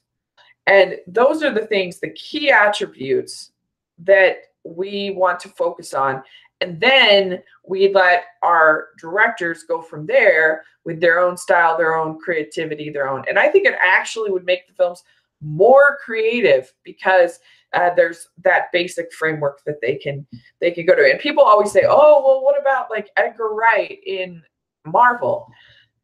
And 0.67 0.97
those 1.07 1.43
are 1.43 1.53
the 1.53 1.67
things, 1.67 1.99
the 1.99 2.09
key 2.09 2.51
attributes 2.51 3.51
that 3.99 4.37
we 4.63 5.11
want 5.11 5.39
to 5.41 5.49
focus 5.49 5.93
on. 5.93 6.23
And 6.65 6.79
then 6.79 7.43
we 7.63 7.93
let 7.93 8.23
our 8.41 8.87
directors 8.99 9.63
go 9.67 9.83
from 9.83 10.07
there 10.07 10.63
with 10.83 10.99
their 10.99 11.19
own 11.19 11.37
style, 11.37 11.77
their 11.77 11.95
own 11.95 12.17
creativity, 12.19 12.89
their 12.89 13.07
own. 13.07 13.23
And 13.29 13.37
I 13.37 13.49
think 13.49 13.67
it 13.67 13.75
actually 13.79 14.31
would 14.31 14.45
make 14.45 14.67
the 14.67 14.73
films 14.73 15.03
more 15.41 15.99
creative 16.03 16.73
because 16.83 17.39
uh, 17.73 17.91
there's 17.95 18.29
that 18.43 18.71
basic 18.71 19.13
framework 19.13 19.63
that 19.65 19.79
they 19.79 19.95
can 19.95 20.25
they 20.59 20.71
can 20.71 20.87
go 20.87 20.95
to. 20.95 21.07
And 21.07 21.19
people 21.19 21.43
always 21.43 21.71
say, 21.71 21.83
"Oh, 21.87 22.23
well, 22.25 22.43
what 22.43 22.59
about 22.59 22.89
like 22.89 23.11
Edgar 23.15 23.53
Wright 23.53 23.99
in 24.07 24.41
Marvel?" 24.85 25.47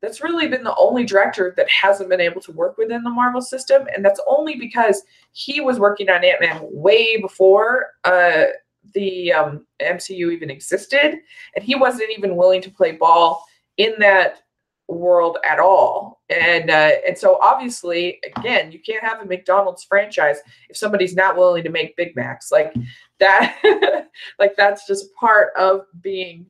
That's 0.02 0.22
really 0.22 0.48
been 0.48 0.64
the 0.64 0.76
only 0.76 1.06
director 1.06 1.54
that 1.58 1.70
hasn't 1.70 2.10
been 2.10 2.22
able 2.22 2.42
to 2.42 2.52
work 2.52 2.78
within 2.78 3.04
the 3.04 3.10
Marvel 3.10 3.42
system, 3.42 3.88
and 3.96 4.04
that's 4.04 4.20
only 4.28 4.56
because 4.58 5.02
he 5.32 5.62
was 5.62 5.80
working 5.80 6.10
on 6.10 6.24
Ant 6.24 6.42
Man 6.42 6.60
way 6.62 7.18
before 7.18 7.94
uh, 8.04 8.46
the 8.94 9.34
um, 9.34 9.66
MCU 9.82 10.32
even 10.32 10.50
existed, 10.50 11.20
and 11.56 11.64
he 11.64 11.76
wasn't 11.76 12.12
even 12.18 12.36
willing 12.36 12.62
to 12.62 12.72
play 12.72 12.94
ball 12.94 13.46
in 13.78 13.94
that 14.00 14.40
world 14.88 15.38
at 15.48 15.60
all. 15.60 16.22
And 16.30 16.70
uh, 16.70 16.92
and 17.08 17.18
so 17.18 17.38
obviously, 17.42 18.20
again, 18.36 18.72
you 18.72 18.80
can't 18.80 19.04
have 19.04 19.22
a 19.22 19.26
McDonald's 19.26 19.84
franchise 19.84 20.38
if 20.70 20.78
somebody's 20.78 21.16
not 21.16 21.38
willing 21.38 21.64
to 21.64 21.70
make 21.70 21.96
Big 21.98 22.16
Macs. 22.16 22.52
Like 22.52 22.74
that, 23.20 24.08
like 24.40 24.56
that's 24.56 24.88
just 24.88 25.14
part 25.16 25.50
of 25.58 25.86
being 26.02 26.46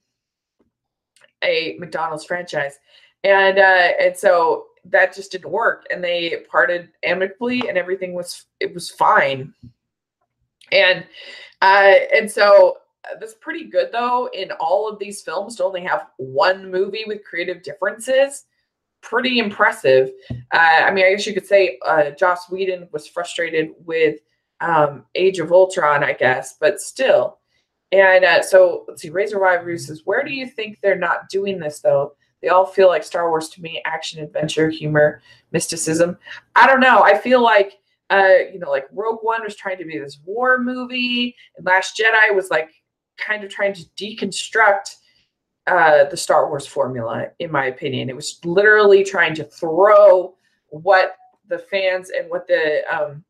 a 1.43 1.75
McDonald's 1.79 2.25
franchise. 2.25 2.77
And 3.23 3.59
uh, 3.59 3.91
and 3.99 4.17
so 4.17 4.65
that 4.85 5.15
just 5.15 5.31
didn't 5.31 5.51
work, 5.51 5.85
and 5.91 6.03
they 6.03 6.43
parted 6.49 6.89
amicably, 7.03 7.67
and 7.67 7.77
everything 7.77 8.13
was 8.13 8.45
it 8.59 8.73
was 8.73 8.89
fine. 8.89 9.53
And 10.71 11.05
uh, 11.61 11.95
and 12.15 12.29
so 12.29 12.77
uh, 13.05 13.17
that's 13.19 13.35
pretty 13.35 13.65
good 13.65 13.89
though 13.91 14.29
in 14.33 14.51
all 14.59 14.89
of 14.89 14.99
these 14.99 15.21
films 15.21 15.55
to 15.55 15.63
only 15.63 15.81
have 15.81 16.07
one 16.17 16.69
movie 16.69 17.03
with 17.07 17.23
creative 17.23 17.63
differences. 17.63 18.45
Pretty 19.01 19.39
impressive. 19.39 20.11
Uh, 20.51 20.83
i 20.83 20.91
mean 20.91 21.05
i 21.05 21.11
guess 21.11 21.25
you 21.25 21.33
could 21.33 21.47
say 21.47 21.79
uh, 21.85 22.11
joss 22.11 22.49
whedon 22.49 22.87
was 22.91 23.07
frustrated 23.07 23.71
with 23.85 24.19
um, 24.59 25.05
age 25.15 25.39
of 25.39 25.51
ultron 25.51 26.03
i 26.03 26.13
guess 26.13 26.57
but 26.59 26.79
still. 26.79 27.39
And 27.91 28.23
uh, 28.23 28.41
so 28.41 28.85
let's 28.87 29.01
see 29.01 29.09
razor 29.09 29.39
wire 29.39 29.77
says 29.77 30.01
where 30.05 30.23
do 30.23 30.31
you 30.31 30.47
think 30.47 30.79
they're 30.81 30.95
not 30.95 31.29
doing 31.29 31.59
this 31.59 31.79
though? 31.81 32.15
They 32.41 32.47
all 32.47 32.65
feel 32.65 32.87
like 32.87 33.03
star 33.03 33.29
wars 33.29 33.49
to 33.49 33.61
me 33.61 33.81
action 33.85 34.23
adventure 34.23 34.69
humor 34.69 35.21
mysticism. 35.51 36.17
I 36.55 36.65
don't 36.67 36.79
know. 36.79 37.03
I 37.03 37.17
feel 37.17 37.41
like 37.41 37.80
uh, 38.11 38.49
you 38.51 38.59
know, 38.59 38.69
like 38.69 38.87
Rogue 38.91 39.19
One 39.21 39.41
was 39.43 39.55
trying 39.55 39.77
to 39.77 39.85
be 39.85 39.97
this 39.97 40.19
war 40.25 40.59
movie, 40.59 41.33
and 41.55 41.65
Last 41.65 41.97
Jedi 41.97 42.35
was 42.35 42.49
like 42.51 42.69
kind 43.17 43.43
of 43.43 43.49
trying 43.49 43.73
to 43.73 43.85
deconstruct 43.97 44.95
uh, 45.67 46.05
the 46.05 46.17
Star 46.17 46.49
Wars 46.49 46.67
formula, 46.67 47.27
in 47.39 47.51
my 47.51 47.67
opinion. 47.67 48.09
It 48.09 48.15
was 48.15 48.39
literally 48.43 49.03
trying 49.03 49.33
to 49.35 49.45
throw 49.45 50.35
what 50.67 51.15
the 51.47 51.59
fans 51.59 52.09
and 52.09 52.29
what 52.29 52.47
the 52.47 52.81
um, 52.91 53.23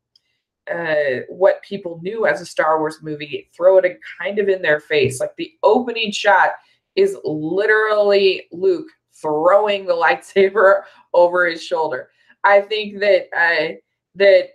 uh, 0.72 1.22
what 1.28 1.62
people 1.62 2.00
knew 2.02 2.26
as 2.26 2.40
a 2.40 2.46
Star 2.46 2.80
Wars 2.80 2.98
movie, 3.02 3.48
throw 3.56 3.78
it 3.78 3.98
kind 4.20 4.40
of 4.40 4.48
in 4.48 4.62
their 4.62 4.80
face. 4.80 5.20
Like 5.20 5.36
the 5.36 5.52
opening 5.62 6.10
shot 6.10 6.50
is 6.96 7.16
literally 7.24 8.48
Luke 8.50 8.88
throwing 9.14 9.86
the 9.86 9.94
lightsaber 9.94 10.82
over 11.14 11.46
his 11.46 11.62
shoulder. 11.62 12.08
I 12.42 12.62
think 12.62 12.98
that 12.98 13.28
uh, 13.36 13.74
that 14.16 14.50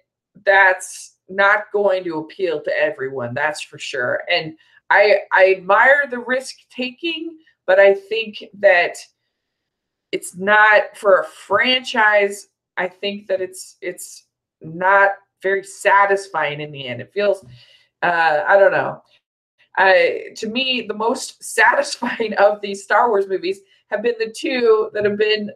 that's 0.46 1.17
not 1.29 1.72
going 1.74 2.03
to 2.06 2.20
appeal 2.20 2.62
to 2.62 2.79
everyone. 2.79 3.34
That's 3.34 3.62
for 3.62 3.77
sure. 3.77 4.24
And 4.32 4.58
I 4.89 5.20
I 5.32 5.53
admire 5.58 6.08
the 6.10 6.20
risk 6.20 6.56
taking, 6.70 7.38
but 7.65 7.79
I 7.79 7.94
think 7.94 8.46
that 8.60 8.98
it's 10.12 10.36
not 10.36 10.96
for 10.96 11.20
a 11.20 11.25
franchise. 11.25 12.48
I 12.77 12.88
think 12.88 13.27
that 13.27 13.41
it's 13.41 13.77
it's 13.82 14.25
not 14.62 15.12
very 15.44 15.63
satisfying 15.63 16.62
in 16.62 16.72
the 16.72 16.88
end. 16.88 17.01
It 17.01 17.12
feels 17.13 17.46
uh, 18.03 18.44
I 18.48 18.58
don't 18.58 18.72
know. 18.72 19.01
I, 19.77 20.29
to 20.38 20.48
me, 20.48 20.86
the 20.88 20.94
most 20.94 21.44
satisfying 21.44 22.34
of 22.36 22.62
these 22.62 22.84
Star 22.84 23.10
Wars 23.10 23.27
movies 23.27 23.60
have 23.88 24.01
been 24.01 24.15
the 24.20 24.34
two 24.36 24.89
that 24.94 25.06
have 25.06 25.17
been 25.17 25.51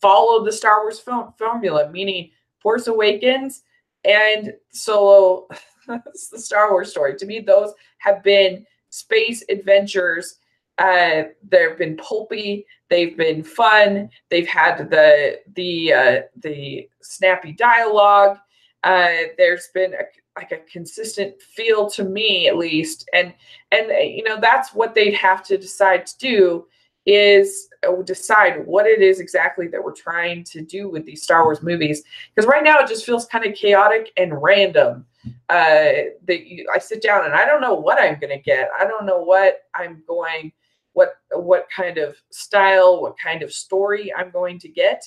followed 0.00 0.44
the 0.44 0.52
Star 0.52 0.82
Wars 0.82 1.00
film 1.00 1.32
formula, 1.38 1.90
meaning 1.90 2.30
Force 2.60 2.86
Awakens 2.86 3.62
and 4.04 4.52
Solo 4.70 5.48
the 5.86 6.38
Star 6.38 6.70
Wars 6.70 6.90
story. 6.90 7.16
To 7.16 7.26
me, 7.26 7.40
those 7.40 7.72
have 7.98 8.22
been 8.22 8.66
space 8.90 9.44
adventures. 9.48 10.38
Uh, 10.78 11.24
they've 11.48 11.78
been 11.78 11.96
pulpy. 11.96 12.66
They've 12.90 13.16
been 13.16 13.42
fun. 13.42 14.10
They've 14.30 14.46
had 14.46 14.90
the 14.90 15.40
the 15.54 15.92
uh, 15.92 16.20
the 16.36 16.88
snappy 17.00 17.52
dialogue. 17.52 18.38
Uh, 18.82 19.28
there's 19.38 19.68
been 19.72 19.94
a, 19.94 20.04
like 20.36 20.52
a 20.52 20.58
consistent 20.70 21.40
feel 21.40 21.88
to 21.90 22.04
me, 22.04 22.48
at 22.48 22.56
least, 22.56 23.08
and 23.12 23.32
and 23.70 23.88
you 23.88 24.24
know 24.24 24.40
that's 24.40 24.74
what 24.74 24.94
they'd 24.94 25.14
have 25.14 25.44
to 25.44 25.56
decide 25.56 26.06
to 26.06 26.18
do 26.18 26.66
is 27.06 27.68
uh, 27.86 28.02
decide 28.02 28.66
what 28.66 28.86
it 28.86 29.02
is 29.02 29.20
exactly 29.20 29.68
that 29.68 29.82
we're 29.82 29.92
trying 29.92 30.42
to 30.44 30.62
do 30.62 30.88
with 30.88 31.04
these 31.04 31.22
Star 31.22 31.44
Wars 31.44 31.62
movies. 31.62 32.02
Because 32.34 32.48
right 32.48 32.64
now 32.64 32.78
it 32.78 32.88
just 32.88 33.04
feels 33.04 33.26
kind 33.26 33.44
of 33.44 33.54
chaotic 33.54 34.10
and 34.16 34.42
random. 34.42 35.06
Uh, 35.48 36.12
that 36.26 36.46
you, 36.46 36.66
I 36.74 36.78
sit 36.78 37.02
down 37.02 37.24
and 37.24 37.34
I 37.34 37.46
don't 37.46 37.62
know 37.62 37.74
what 37.74 38.00
I'm 38.00 38.18
going 38.20 38.36
to 38.36 38.42
get. 38.42 38.68
I 38.78 38.84
don't 38.84 39.06
know 39.06 39.22
what 39.22 39.60
I'm 39.74 40.02
going, 40.06 40.52
what 40.92 41.14
what 41.32 41.66
kind 41.74 41.96
of 41.96 42.16
style, 42.30 43.00
what 43.00 43.16
kind 43.18 43.42
of 43.42 43.52
story 43.52 44.12
I'm 44.14 44.30
going 44.30 44.58
to 44.58 44.68
get. 44.68 45.02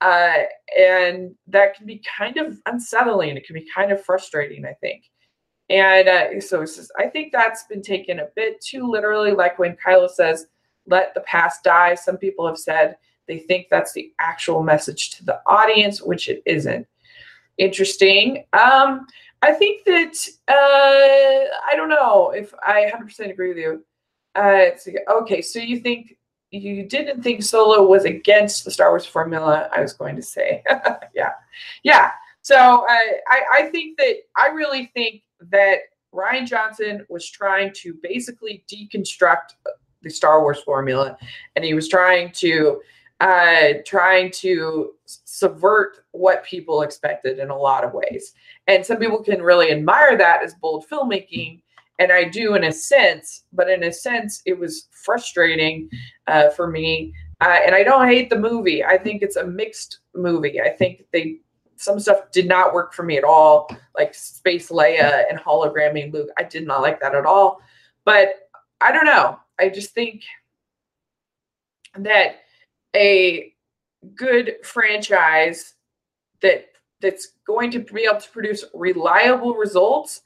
Uh, 0.00 0.42
and 0.78 1.34
that 1.48 1.74
can 1.74 1.86
be 1.86 2.02
kind 2.16 2.36
of 2.36 2.58
unsettling. 2.66 3.36
It 3.36 3.46
can 3.46 3.54
be 3.54 3.66
kind 3.74 3.90
of 3.90 4.04
frustrating, 4.04 4.64
I 4.64 4.74
think. 4.74 5.04
And 5.68 6.08
uh, 6.08 6.40
so 6.40 6.62
it's 6.62 6.76
just, 6.76 6.92
I 6.96 7.06
think 7.06 7.32
that's 7.32 7.64
been 7.64 7.82
taken 7.82 8.20
a 8.20 8.28
bit 8.36 8.60
too 8.60 8.88
literally, 8.88 9.32
like 9.32 9.58
when 9.58 9.76
Kylo 9.84 10.08
says, 10.08 10.46
let 10.86 11.14
the 11.14 11.20
past 11.20 11.64
die. 11.64 11.94
Some 11.94 12.16
people 12.16 12.46
have 12.46 12.58
said 12.58 12.96
they 13.26 13.38
think 13.38 13.66
that's 13.68 13.92
the 13.92 14.12
actual 14.20 14.62
message 14.62 15.10
to 15.10 15.24
the 15.24 15.40
audience, 15.46 16.00
which 16.00 16.28
it 16.28 16.42
isn't. 16.46 16.86
Interesting. 17.58 18.44
Um, 18.52 19.06
I 19.42 19.52
think 19.52 19.84
that 19.84 20.14
uh, 20.48 20.52
I 21.66 21.76
don't 21.76 21.88
know 21.88 22.30
if 22.30 22.54
I 22.62 22.90
100% 22.92 23.30
agree 23.30 23.48
with 23.48 23.58
you. 23.58 23.84
Uh, 24.34 24.70
okay, 25.10 25.40
so 25.40 25.58
you 25.58 25.80
think 25.80 26.16
you 26.50 26.84
didn't 26.84 27.22
think 27.22 27.42
Solo 27.42 27.86
was 27.86 28.04
against 28.04 28.64
the 28.64 28.70
Star 28.70 28.90
Wars 28.90 29.06
formula? 29.06 29.68
I 29.72 29.80
was 29.80 29.92
going 29.92 30.16
to 30.16 30.22
say, 30.22 30.62
yeah, 31.14 31.32
yeah. 31.82 32.12
So 32.42 32.56
uh, 32.56 32.86
I, 33.28 33.42
I 33.52 33.62
think 33.72 33.98
that 33.98 34.16
I 34.36 34.48
really 34.48 34.90
think 34.94 35.22
that 35.50 35.78
Rian 36.14 36.46
Johnson 36.46 37.04
was 37.08 37.28
trying 37.28 37.72
to 37.76 37.94
basically 38.02 38.64
deconstruct 38.72 39.54
the 40.02 40.10
Star 40.10 40.40
Wars 40.42 40.60
formula, 40.60 41.16
and 41.54 41.64
he 41.64 41.74
was 41.74 41.88
trying 41.88 42.32
to 42.32 42.80
uh, 43.20 43.74
trying 43.86 44.30
to 44.30 44.92
subvert 45.06 46.04
what 46.12 46.44
people 46.44 46.82
expected 46.82 47.38
in 47.38 47.48
a 47.48 47.56
lot 47.56 47.82
of 47.82 47.94
ways. 47.94 48.34
And 48.66 48.84
some 48.84 48.98
people 48.98 49.22
can 49.22 49.40
really 49.40 49.70
admire 49.70 50.18
that 50.18 50.42
as 50.42 50.54
bold 50.54 50.84
filmmaking, 50.90 51.62
and 51.98 52.12
I 52.12 52.24
do 52.24 52.54
in 52.54 52.64
a 52.64 52.72
sense. 52.72 53.44
But 53.52 53.70
in 53.70 53.84
a 53.84 53.92
sense, 53.92 54.42
it 54.44 54.58
was 54.58 54.88
frustrating 54.90 55.88
uh, 56.26 56.50
for 56.50 56.66
me. 56.66 57.14
Uh, 57.40 57.58
and 57.64 57.74
I 57.74 57.82
don't 57.82 58.08
hate 58.08 58.30
the 58.30 58.38
movie. 58.38 58.84
I 58.84 58.96
think 58.96 59.22
it's 59.22 59.36
a 59.36 59.46
mixed 59.46 60.00
movie. 60.14 60.60
I 60.60 60.70
think 60.70 61.04
they 61.12 61.38
some 61.76 62.00
stuff 62.00 62.30
did 62.32 62.48
not 62.48 62.72
work 62.72 62.94
for 62.94 63.02
me 63.02 63.18
at 63.18 63.24
all, 63.24 63.68
like 63.96 64.14
Space 64.14 64.70
Leia 64.70 65.24
and 65.28 65.38
hologramming 65.38 66.12
Luke. 66.12 66.30
I 66.38 66.42
did 66.42 66.66
not 66.66 66.80
like 66.80 67.00
that 67.00 67.14
at 67.14 67.26
all. 67.26 67.60
But 68.04 68.48
I 68.80 68.92
don't 68.92 69.04
know. 69.04 69.38
I 69.58 69.68
just 69.68 69.92
think 69.94 70.22
that 71.98 72.40
a 72.94 73.54
good 74.14 74.56
franchise 74.62 75.74
that 76.42 76.66
that's 77.00 77.32
going 77.46 77.70
to 77.70 77.80
be 77.80 78.04
able 78.04 78.20
to 78.20 78.30
produce 78.30 78.64
reliable 78.74 79.54
results 79.54 80.22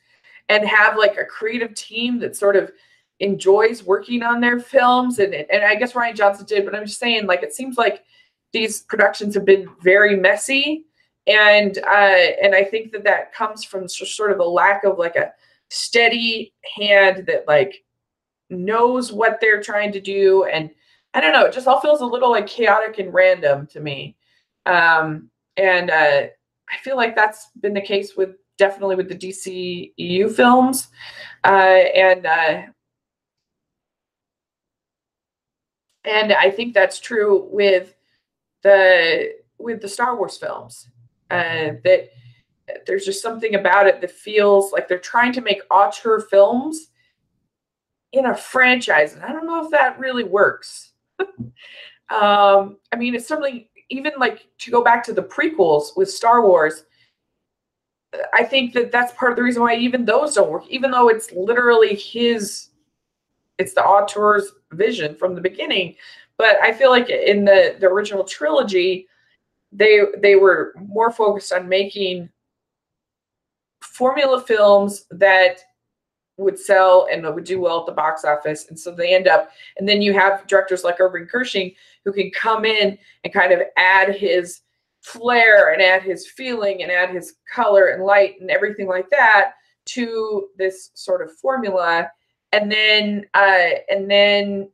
and 0.49 0.67
have 0.67 0.97
like 0.97 1.17
a 1.17 1.25
creative 1.25 1.75
team 1.75 2.19
that 2.21 2.37
sort 2.37 2.57
of 2.57 2.73
enjoys 3.21 3.85
working 3.85 4.23
on 4.23 4.41
their 4.41 4.59
films, 4.59 5.19
and 5.19 5.35
and 5.35 5.65
I 5.65 5.75
guess 5.77 5.93
Rian 5.93 6.17
Johnson 6.17 6.47
did, 6.47 6.65
but 6.65 6.75
I'm 6.75 6.87
just 6.87 6.99
saying, 6.99 7.27
like, 7.27 7.43
it 7.43 7.55
seems 7.55 7.77
like 7.77 8.03
these 8.53 8.83
productions 8.83 9.35
have 9.35 9.45
been 9.45 9.69
very 9.83 10.17
messy, 10.17 10.87
and 11.27 11.79
uh, 11.79 12.17
and 12.43 12.55
I 12.55 12.65
think 12.65 12.93
that 12.93 13.05
that 13.05 13.33
comes 13.33 13.63
from 13.65 13.89
sort 13.89 14.33
of 14.33 14.41
a 14.41 14.45
lack 14.45 14.85
of 14.85 14.99
like 14.99 15.17
a 15.17 15.33
steady 15.69 16.53
hand 16.77 17.27
that 17.27 17.47
like 17.47 17.85
knows 18.51 19.13
what 19.13 19.39
they're 19.41 19.63
trying 19.63 19.93
to 19.93 20.01
do, 20.01 20.45
and 20.45 20.71
I 21.15 21.21
don't 21.21 21.33
know, 21.33 21.45
it 21.47 21.53
just 21.53 21.67
all 21.67 21.81
feels 21.81 22.01
a 22.01 22.07
little 22.07 22.31
like 22.31 22.47
chaotic 22.47 22.99
and 22.99 23.13
random 23.13 23.67
to 23.69 23.81
me, 23.81 24.17
um, 24.67 25.31
and 25.57 25.91
uh, 25.91 26.27
I 26.69 26.77
feel 26.83 26.97
like 26.97 27.15
that's 27.15 27.49
been 27.61 27.75
the 27.75 27.81
case 27.81 28.17
with 28.17 28.37
definitely 28.59 28.97
with 28.97 29.09
the 29.09 29.17
DC 29.17 29.93
EU 29.97 30.29
films, 30.29 30.89
uh, 31.45 31.49
and 31.49 32.27
uh, 32.27 32.63
and 36.05 36.33
I 36.33 36.51
think 36.51 36.75
that's 36.75 37.01
true 37.01 37.49
with 37.51 37.95
the 38.63 39.35
with 39.59 39.81
the 39.81 39.89
Star 39.89 40.17
Wars 40.17 40.39
films. 40.39 40.89
Uh, 41.31 41.75
that 41.85 42.11
there's 42.87 43.05
just 43.05 43.23
something 43.23 43.55
about 43.55 43.87
it 43.87 44.01
that 44.01 44.11
feels 44.11 44.73
like 44.73 44.89
they're 44.89 44.99
trying 44.99 45.33
to 45.33 45.41
make 45.41 45.63
auteur 45.71 46.21
films 46.21 46.90
in 48.13 48.27
a 48.27 48.37
franchise, 48.37 49.15
and 49.15 49.23
I 49.23 49.33
don't 49.33 49.47
know 49.47 49.65
if 49.65 49.71
that 49.71 49.99
really 49.99 50.25
works. 50.25 50.93
um, 51.21 52.79
I 52.93 52.97
mean, 52.97 53.15
it's 53.15 53.29
something 53.29 53.67
even 53.89 54.13
like 54.19 54.47
to 54.59 54.71
go 54.71 54.83
back 54.83 55.05
to 55.05 55.13
the 55.13 55.23
prequels 55.23 55.97
with 55.97 56.11
Star 56.11 56.47
Wars 56.47 56.85
I 58.35 58.45
think 58.45 58.73
that 58.75 58.91
that's 58.91 59.13
part 59.13 59.33
of 59.33 59.37
the 59.37 59.43
reason 59.43 59.63
why 59.63 59.77
even 59.77 60.05
those 60.05 60.35
don't 60.35 60.51
work, 60.51 60.67
even 60.69 60.91
though 60.91 61.09
it's 61.09 61.31
literally 61.33 61.95
his, 61.95 62.69
it's 63.59 63.75
the 63.75 63.85
auteur's 63.85 64.53
vision 64.73 65.15
from 65.15 65.35
the 65.35 65.41
beginning. 65.41 65.95
But 66.37 66.57
I 66.63 66.73
feel 66.73 66.91
like 66.91 67.09
in 67.11 67.45
the 67.45 67.77
the 67.79 67.87
original 67.87 68.25
trilogy, 68.25 69.07
they 69.73 70.01
they 70.19 70.37
were 70.37 70.75
more 70.79 71.13
focused 71.13 71.53
on 71.53 71.69
making 71.69 72.31
formula 73.83 74.43
films 74.43 75.07
that 75.11 75.61
would 76.41 76.59
sell 76.59 77.07
and 77.11 77.23
would 77.23 77.45
do 77.45 77.61
well 77.61 77.81
at 77.81 77.87
the 77.87 77.93
box 77.93 78.25
office. 78.25 78.67
And 78.69 78.79
so 78.79 78.91
they 78.91 79.15
end 79.15 79.29
up, 79.29 79.51
and 79.79 79.89
then 79.89 80.03
you 80.03 80.13
have 80.15 80.47
directors 80.47 80.85
like 80.85 81.01
Irvin 81.01 81.29
Kershner 81.33 81.75
who 82.05 82.13
can 82.13 82.31
come 82.31 82.65
in 82.65 82.99
and 83.25 83.33
kind 83.33 83.53
of 83.53 83.61
add 83.77 84.15
his 84.17 84.61
flair 85.03 85.73
and 85.73 85.83
add 85.83 86.03
his 86.03 86.27
feeling 86.27 86.83
and 86.83 86.91
add 86.91 87.11
his 87.11 87.35
color 87.53 87.87
and 87.87 88.05
light 88.05 88.41
and 88.41 88.51
everything 88.51 88.87
like 88.87 89.09
that 89.11 89.53
to 89.87 90.49
this 90.59 90.91
sort 90.95 91.23
of 91.23 91.33
formula 91.39 92.07
and 92.53 92.71
then 92.71 93.25
uh 93.35 93.71
and 93.89 94.11
then 94.11 94.69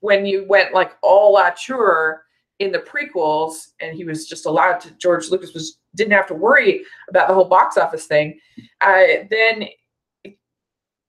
when 0.00 0.26
you 0.26 0.44
went 0.48 0.74
like 0.74 0.96
all 1.02 1.36
auteur 1.36 2.22
in 2.58 2.72
the 2.72 2.80
prequels 2.80 3.68
and 3.80 3.96
he 3.96 4.04
was 4.04 4.26
just 4.26 4.44
allowed 4.44 4.80
to 4.80 4.90
george 4.92 5.30
lucas 5.30 5.54
was 5.54 5.78
didn't 5.94 6.12
have 6.12 6.26
to 6.26 6.34
worry 6.34 6.82
about 7.08 7.28
the 7.28 7.34
whole 7.34 7.44
box 7.44 7.76
office 7.76 8.06
thing 8.06 8.38
uh 8.80 9.04
then 9.30 9.64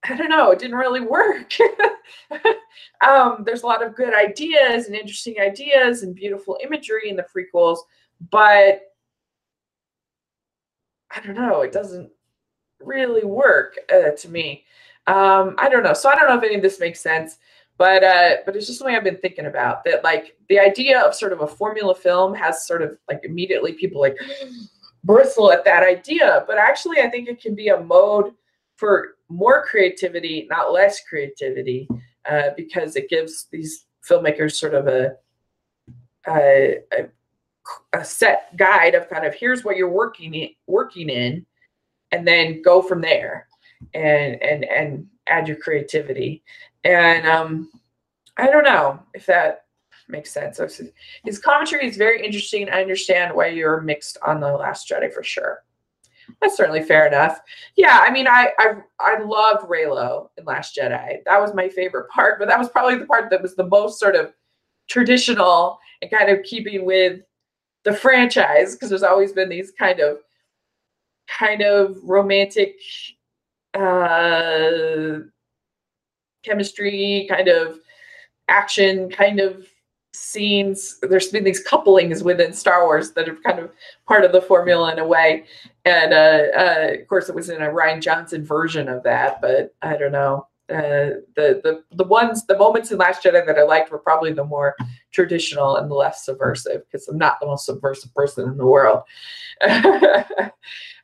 I 0.10 0.16
don't 0.16 0.30
know, 0.30 0.52
it 0.52 0.60
didn't 0.60 0.78
really 0.78 1.02
work. 1.02 1.54
um, 3.08 3.44
there's 3.46 3.64
a 3.64 3.68
lot 3.68 3.86
of 3.86 3.96
good 3.96 4.14
ideas 4.14 4.88
and 4.88 4.96
interesting 4.96 5.36
ideas 5.40 6.04
and 6.04 6.16
beautiful 6.16 6.58
imagery 6.64 7.10
in 7.10 7.16
the 7.16 7.24
prequels, 7.24 7.80
but 8.32 8.82
I 11.16 11.20
don't 11.24 11.36
know, 11.36 11.62
it 11.62 11.72
doesn't 11.72 12.10
really 12.82 13.24
work 13.24 13.76
uh, 13.94 14.12
to 14.12 14.30
me. 14.30 14.66
Um, 15.08 15.56
I 15.58 15.70
don't 15.70 15.84
know. 15.84 15.94
So 15.94 16.10
I 16.10 16.16
don't 16.16 16.28
know 16.28 16.38
if 16.38 16.44
any 16.44 16.56
of 16.56 16.62
this 16.62 16.80
makes 16.80 17.00
sense, 17.00 17.38
but 17.78 18.04
uh, 18.04 18.38
but 18.46 18.56
it's 18.56 18.68
just 18.68 18.80
something 18.80 18.96
I've 18.96 19.04
been 19.04 19.18
thinking 19.18 19.46
about. 19.46 19.84
That 19.84 20.04
like 20.04 20.38
the 20.50 20.60
idea 20.60 21.02
of 21.02 21.16
sort 21.16 21.34
of 21.34 21.42
a 21.42 21.48
formula 21.48 21.96
film 21.96 22.34
has 22.36 22.66
sort 22.68 22.82
of 22.82 22.98
like 23.10 23.22
immediately 23.24 23.74
people 23.74 24.00
like 24.00 24.18
bristle 25.04 25.52
at 25.52 25.66
that 25.66 25.84
idea, 25.84 26.44
but 26.48 26.58
actually 26.58 27.02
I 27.02 27.10
think 27.10 27.28
it 27.28 27.42
can 27.42 27.56
be 27.56 27.70
a 27.70 27.80
mode 27.80 28.34
for 28.76 29.16
more 29.34 29.66
creativity, 29.66 30.48
not 30.50 30.72
less 30.72 31.02
creativity, 31.08 31.88
uh, 32.30 32.50
because 32.56 32.96
it 32.96 33.10
gives 33.10 33.48
these 33.52 33.86
filmmakers 34.08 34.54
sort 34.54 34.74
of 34.74 34.88
a, 34.88 35.14
a, 36.28 36.78
a 37.94 38.06
set 38.06 38.56
guide 38.58 38.96
of 38.96 39.10
kind 39.10 39.26
of 39.26 39.34
here's 39.34 39.64
what 39.64 39.78
you're 39.78 39.90
working 39.90 40.34
in, 40.34 40.50
working 40.68 41.10
in, 41.10 41.46
and 42.12 42.28
then 42.28 42.62
go 42.62 42.82
from 42.82 43.02
there, 43.02 43.48
and 43.94 44.42
and 44.42 44.66
and 44.66 45.08
add 45.28 45.48
your 45.48 45.58
creativity. 45.58 46.44
And 46.84 47.26
um, 47.28 47.72
I 48.38 48.48
don't 48.48 48.66
know 48.66 49.00
if 49.14 49.26
that 49.26 49.66
makes 50.08 50.32
sense. 50.32 50.60
His 51.24 51.40
commentary 51.40 51.88
is 51.88 51.98
very 51.98 52.24
interesting. 52.24 52.70
I 52.70 52.82
understand 52.82 53.34
why 53.34 53.48
you're 53.48 53.82
mixed 53.82 54.18
on 54.26 54.40
the 54.40 54.52
Last 54.52 54.90
Jedi 54.90 55.12
for 55.12 55.24
sure. 55.24 55.64
That's 56.42 56.56
certainly 56.58 56.84
fair 56.84 57.08
enough. 57.08 57.40
Yeah, 57.76 58.04
I 58.06 58.12
mean, 58.12 58.28
I 58.28 58.50
I 58.60 58.74
I 59.00 59.20
loved 59.24 59.68
Reylo 59.70 60.30
in 60.38 60.46
Last 60.46 60.76
Jedi. 60.76 61.18
That 61.26 61.42
was 61.42 61.54
my 61.54 61.70
favorite 61.70 62.10
part, 62.10 62.40
but 62.40 62.48
that 62.48 62.60
was 62.60 62.70
probably 62.70 62.98
the 62.98 63.06
part 63.06 63.30
that 63.30 63.42
was 63.42 63.56
the 63.56 63.68
most 63.68 64.00
sort 64.00 64.16
of 64.16 64.34
traditional 64.90 65.80
and 66.02 66.12
kind 66.12 66.30
of 66.30 66.44
keeping 66.44 66.86
with 66.86 67.22
the 67.84 67.94
franchise 67.94 68.74
because 68.76 68.90
there's 68.90 69.04
always 69.04 69.34
been 69.34 69.50
these 69.50 69.72
kind 69.72 70.00
of 70.00 70.20
kind 71.28 71.62
of 71.62 71.98
romantic 72.04 72.76
uh 73.74 75.20
chemistry 76.44 77.26
kind 77.30 77.48
of 77.48 77.80
action 78.50 79.10
kind 79.10 79.40
of 79.40 79.66
scenes 80.14 81.00
there's 81.02 81.30
been 81.30 81.44
these 81.44 81.64
couplings 81.64 82.24
within 82.24 82.54
star 82.54 82.86
wars 82.86 83.12
that 83.12 83.28
are 83.28 83.36
kind 83.38 83.58
of 83.60 83.72
part 84.08 84.24
of 84.24 84.32
the 84.32 84.42
formula 84.42 84.92
in 84.94 85.00
a 85.00 85.08
way 85.08 85.44
and 85.86 86.14
uh, 86.14 86.44
uh 86.56 86.88
of 87.02 87.08
course 87.08 87.30
it 87.30 87.36
was 87.36 87.50
in 87.50 87.62
a 87.64 87.68
rian 87.68 88.00
johnson 88.00 88.46
version 88.46 88.88
of 88.88 89.02
that 89.02 89.42
but 89.42 89.74
i 89.82 89.98
don't 89.98 90.12
know 90.12 90.46
uh, 90.70 91.20
the 91.36 91.60
the 91.62 91.84
the 91.92 92.06
ones 92.06 92.46
the 92.46 92.58
moments 92.58 92.92
in 92.92 92.98
Last 92.98 93.22
Jedi 93.22 93.46
that 93.46 93.60
I 93.60 93.64
liked 93.64 93.92
were 93.92 94.00
probably 94.00 94.32
the 94.32 94.46
more 94.46 94.76
traditional 95.12 95.76
and 95.76 95.92
the 95.92 95.96
less 95.96 96.24
subversive 96.24 96.84
because 96.90 97.06
I'm 97.10 97.18
not 97.18 97.40
the 97.42 97.48
most 97.48 97.66
subversive 97.66 98.14
person 98.14 98.48
in 98.48 98.58
the 98.58 98.66
world. 98.66 99.04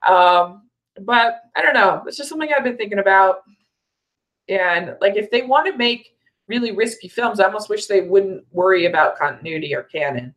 um, 0.08 0.64
but 1.02 1.42
I 1.56 1.62
don't 1.62 1.74
know. 1.74 2.04
It's 2.08 2.16
just 2.16 2.30
something 2.30 2.50
I've 2.56 2.64
been 2.64 2.78
thinking 2.78 3.00
about. 3.00 3.44
And 4.48 4.96
like, 5.02 5.18
if 5.18 5.30
they 5.30 5.42
want 5.42 5.68
to 5.68 5.78
make 5.78 6.16
really 6.50 6.72
risky 6.72 7.08
films, 7.08 7.40
I 7.40 7.46
almost 7.46 7.70
wish 7.70 7.86
they 7.86 8.02
wouldn't 8.02 8.44
worry 8.52 8.86
about 8.86 9.18
continuity 9.18 9.74
or 9.74 9.84
canon. 9.84 10.34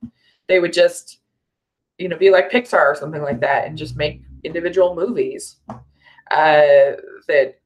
They 0.46 0.61
would 0.61 0.72
just, 0.72 1.18
you 1.98 2.09
know, 2.09 2.16
be 2.18 2.31
like 2.31 2.51
Pixar 2.51 2.92
or 2.92 2.94
something 2.94 3.22
like 3.22 3.40
that 3.40 3.66
and 3.66 3.77
just 3.77 3.96
make 3.96 4.22
individual 4.44 4.94
movies 4.94 5.57
uh, 6.31 6.96
that 7.29 7.57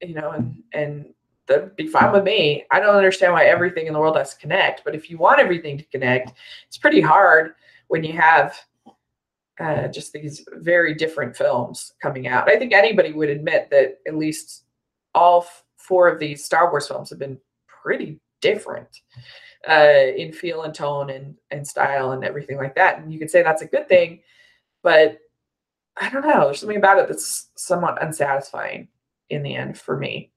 you 0.00 0.14
know, 0.14 0.30
and 0.30 0.62
and 0.72 1.06
that'd 1.46 1.76
be 1.76 1.86
fine 1.86 2.12
with 2.12 2.24
me. 2.24 2.64
I 2.70 2.80
don't 2.80 2.94
understand 2.94 3.32
why 3.32 3.44
everything 3.44 3.86
in 3.86 3.92
the 3.92 3.98
world 3.98 4.16
has 4.16 4.34
to 4.34 4.40
connect, 4.40 4.84
but 4.84 4.94
if 4.94 5.10
you 5.10 5.18
want 5.18 5.40
everything 5.40 5.78
to 5.78 5.84
connect, 5.84 6.32
it's 6.66 6.78
pretty 6.78 7.00
hard 7.00 7.54
when 7.88 8.04
you 8.04 8.12
have 8.12 8.56
uh, 9.58 9.88
just 9.88 10.12
these 10.12 10.46
very 10.52 10.94
different 10.94 11.34
films 11.34 11.94
coming 12.00 12.28
out. 12.28 12.48
I 12.48 12.58
think 12.58 12.72
anybody 12.72 13.12
would 13.12 13.30
admit 13.30 13.68
that 13.70 13.98
at 14.06 14.16
least 14.16 14.64
all 15.14 15.46
four 15.88 16.06
of 16.06 16.18
these 16.18 16.44
Star 16.44 16.70
Wars 16.70 16.86
films 16.86 17.08
have 17.10 17.18
been 17.18 17.38
pretty 17.66 18.20
different 18.40 19.00
uh, 19.68 20.12
in 20.16 20.32
feel 20.32 20.62
and 20.62 20.74
tone 20.74 21.10
and 21.10 21.34
and 21.50 21.66
style 21.66 22.12
and 22.12 22.24
everything 22.24 22.58
like 22.58 22.74
that. 22.74 22.98
And 22.98 23.12
you 23.12 23.18
could 23.18 23.30
say 23.30 23.42
that's 23.42 23.62
a 23.62 23.66
good 23.66 23.88
thing, 23.88 24.20
but 24.82 25.18
I 26.00 26.10
don't 26.10 26.26
know. 26.26 26.44
There's 26.44 26.60
something 26.60 26.76
about 26.76 26.98
it 26.98 27.08
that's 27.08 27.48
somewhat 27.56 28.02
unsatisfying 28.02 28.88
in 29.30 29.42
the 29.42 29.56
end 29.56 29.78
for 29.78 29.96
me. 29.96 30.30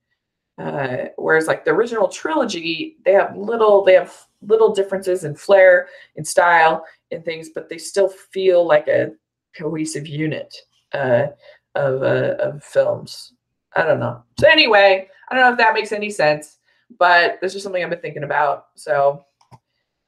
Uh, 0.58 1.06
whereas 1.18 1.48
like 1.48 1.66
the 1.66 1.72
original 1.72 2.08
trilogy, 2.08 2.98
they 3.06 3.14
have 3.14 3.36
little 3.36 3.84
they 3.84 3.94
have 3.94 4.16
little 4.42 4.74
differences 4.74 5.24
in 5.24 5.36
flair, 5.36 5.88
in 6.16 6.26
style, 6.26 6.86
in 7.12 7.22
things, 7.22 7.50
but 7.54 7.70
they 7.70 7.78
still 7.78 8.10
feel 8.10 8.66
like 8.66 8.88
a 8.88 9.12
cohesive 9.58 10.08
unit 10.08 10.56
uh, 10.94 11.28
of 11.76 12.04
uh, 12.04 12.36
of 12.40 12.64
films. 12.64 13.34
I 13.76 13.84
don't 13.84 14.00
know. 14.00 14.24
So 14.40 14.50
anyway, 14.50 15.08
I 15.32 15.36
don't 15.36 15.46
know 15.46 15.52
if 15.54 15.58
that 15.60 15.74
makes 15.74 15.94
any 15.94 16.10
sense, 16.10 16.58
but 17.00 17.40
this 17.42 17.56
is 17.56 17.64
something 17.64 17.82
I've 17.82 17.90
been 17.90 18.02
thinking 18.02 18.24
about. 18.24 18.66
So 18.76 19.24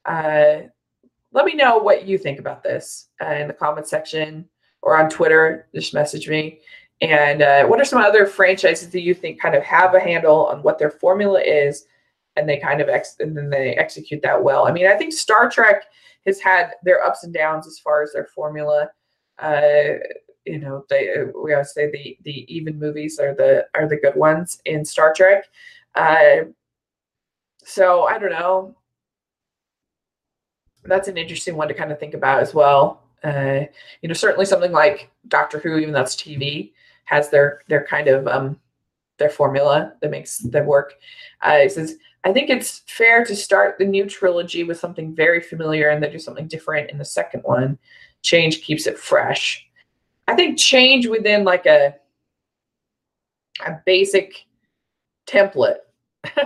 uh, 0.04 0.64
let 1.32 1.46
me 1.46 1.54
know 1.54 1.78
what 1.78 2.06
you 2.06 2.18
think 2.18 2.40
about 2.40 2.62
this 2.62 3.08
uh, 3.24 3.34
in 3.34 3.48
the 3.48 3.54
comment 3.54 3.88
section 3.88 4.50
or 4.82 4.98
on 4.98 5.10
Twitter. 5.10 5.70
Just 5.74 5.94
message 5.94 6.28
me. 6.28 6.60
And 7.00 7.42
uh, 7.42 7.66
what 7.66 7.80
are 7.80 7.86
some 7.86 8.02
other 8.02 8.26
franchises 8.26 8.90
that 8.90 9.02
you 9.02 9.14
think 9.14 9.42
kind 9.42 9.56
of 9.56 9.64
have 9.64 9.96
a 9.96 10.00
handle 10.00 10.46
on 10.48 10.62
what 10.62 10.78
their 10.78 10.92
formula 10.92 11.40
is, 11.42 11.86
and 12.36 12.48
they 12.48 12.58
kind 12.58 12.82
of 12.82 12.90
ex- 12.90 13.18
and 13.20 13.36
then 13.36 13.50
they 13.50 13.76
execute 13.76 14.22
that 14.24 14.44
well? 14.44 14.68
I 14.68 14.74
mean, 14.74 14.88
I 14.88 14.96
think 14.96 15.14
Star 15.14 15.50
Trek 15.50 15.86
has 16.26 16.40
had 16.40 16.72
their 16.84 17.04
ups 17.04 17.24
and 17.24 17.34
downs 17.34 17.66
as 17.66 17.80
far 17.80 18.04
as 18.04 18.12
their 18.12 18.26
formula. 18.26 18.90
Uh, 19.40 20.00
you 20.46 20.60
know, 20.60 20.86
they 20.90 21.10
we 21.36 21.54
always 21.54 21.74
say 21.74 21.90
the 21.92 22.18
the 22.24 22.54
even 22.54 22.80
movies 22.80 23.20
are 23.20 23.34
the 23.34 23.66
are 23.76 23.88
the 23.88 23.98
good 23.98 24.16
ones 24.16 24.62
in 24.66 24.84
Star 24.84 25.14
Trek. 25.14 25.46
Uh, 25.96 26.46
so 27.64 28.04
I 28.04 28.18
don't 28.18 28.32
know. 28.32 28.76
That's 30.86 31.08
an 31.08 31.18
interesting 31.18 31.56
one 31.56 31.70
to 31.70 31.74
kind 31.74 31.92
of 31.92 32.00
think 32.00 32.14
about 32.14 32.42
as 32.42 32.54
well. 32.54 33.04
Uh, 33.24 33.62
you 34.02 34.10
know, 34.10 34.14
certainly 34.14 34.46
something 34.46 34.74
like 34.74 35.10
Doctor 35.30 35.60
Who, 35.60 35.78
even 35.78 35.94
that's 35.94 36.16
TV, 36.16 36.74
has 37.06 37.30
their 37.30 37.62
their 37.70 37.86
kind 37.86 38.10
of 38.10 38.28
um, 38.28 38.60
their 39.18 39.30
formula 39.30 39.94
that 40.02 40.12
makes 40.12 40.40
them 40.40 40.66
work. 40.66 40.96
Uh, 41.46 41.60
it 41.64 41.72
says, 41.72 41.96
I 42.26 42.34
think 42.34 42.50
it's 42.50 42.82
fair 42.88 43.24
to 43.26 43.36
start 43.36 43.78
the 43.78 43.86
new 43.86 44.06
trilogy 44.06 44.64
with 44.64 44.80
something 44.80 45.16
very 45.16 45.42
familiar 45.42 45.90
and 45.90 46.04
then 46.04 46.12
do 46.12 46.20
something 46.20 46.48
different 46.48 46.90
in 46.90 46.98
the 46.98 47.06
second 47.06 47.42
one. 47.42 47.78
Change 48.22 48.62
keeps 48.62 48.88
it 48.88 48.98
fresh. 48.98 49.66
I 50.28 50.36
think 50.36 50.58
change 50.58 51.08
within 51.08 51.44
like 51.44 51.66
a 51.66 51.96
a 53.66 53.80
basic 53.86 54.46
template, 55.28 55.78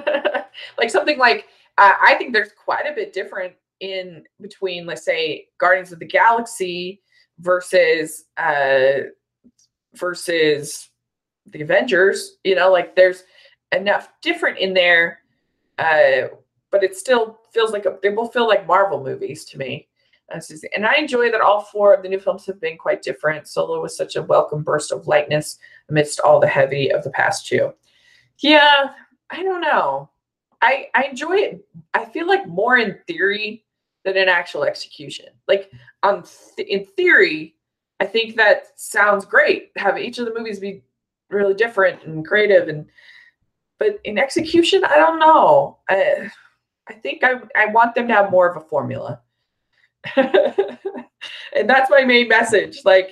like 0.77 0.89
something 0.89 1.17
like 1.17 1.45
I 1.77 2.15
think 2.17 2.33
there's 2.33 2.51
quite 2.53 2.87
a 2.87 2.95
bit 2.95 3.13
different 3.13 3.53
in 3.79 4.23
between, 4.41 4.85
let's 4.85 5.05
say, 5.05 5.49
Guardians 5.59 5.91
of 5.91 5.99
the 5.99 6.05
Galaxy 6.05 7.01
versus 7.39 8.25
uh, 8.37 9.09
versus 9.93 10.89
the 11.45 11.61
Avengers. 11.61 12.37
You 12.43 12.55
know, 12.55 12.71
like 12.71 12.95
there's 12.95 13.23
enough 13.71 14.09
different 14.21 14.57
in 14.57 14.73
there, 14.73 15.19
uh, 15.77 16.29
but 16.71 16.83
it 16.83 16.95
still 16.95 17.39
feels 17.51 17.71
like 17.71 17.85
a, 17.85 17.97
they 18.01 18.09
both 18.09 18.33
feel 18.33 18.47
like 18.47 18.67
Marvel 18.67 19.03
movies 19.03 19.45
to 19.45 19.57
me. 19.57 19.87
And 20.29 20.85
I 20.85 20.95
enjoy 20.95 21.31
that 21.31 21.41
all 21.41 21.61
four 21.61 21.93
of 21.93 22.03
the 22.03 22.09
new 22.09 22.19
films 22.19 22.45
have 22.45 22.59
been 22.59 22.77
quite 22.77 23.01
different. 23.01 23.47
Solo 23.47 23.81
was 23.81 23.95
such 23.95 24.15
a 24.15 24.23
welcome 24.23 24.61
burst 24.61 24.91
of 24.91 25.07
lightness 25.07 25.57
amidst 25.89 26.19
all 26.19 26.39
the 26.39 26.47
heavy 26.47 26.91
of 26.91 27.03
the 27.03 27.09
past 27.11 27.47
two. 27.47 27.73
Yeah, 28.39 28.89
I 29.29 29.43
don't 29.43 29.61
know. 29.61 30.09
I 30.61 30.87
I 30.95 31.03
enjoy 31.03 31.35
it. 31.37 31.65
I 31.93 32.05
feel 32.05 32.27
like 32.27 32.47
more 32.47 32.77
in 32.77 32.99
theory 33.07 33.63
than 34.03 34.17
in 34.17 34.29
actual 34.29 34.63
execution. 34.63 35.27
Like 35.47 35.71
on 36.03 36.23
th- 36.55 36.67
in 36.67 36.85
theory, 36.85 37.55
I 37.99 38.05
think 38.05 38.35
that 38.35 38.79
sounds 38.79 39.25
great. 39.25 39.71
Have 39.77 39.97
each 39.97 40.17
of 40.19 40.25
the 40.25 40.33
movies 40.33 40.59
be 40.59 40.83
really 41.29 41.53
different 41.53 42.03
and 42.03 42.25
creative 42.25 42.67
and 42.69 42.85
but 43.79 43.99
in 44.05 44.17
execution, 44.17 44.83
I 44.83 44.95
don't 44.95 45.19
know. 45.19 45.79
I 45.89 46.29
I 46.89 46.93
think 46.93 47.23
I 47.23 47.35
I 47.55 47.67
want 47.67 47.95
them 47.95 48.07
to 48.07 48.13
have 48.13 48.31
more 48.31 48.49
of 48.49 48.57
a 48.57 48.67
formula. 48.67 49.21
and 51.55 51.69
that's 51.69 51.89
my 51.89 52.03
main 52.03 52.27
message. 52.27 52.79
Like 52.85 53.11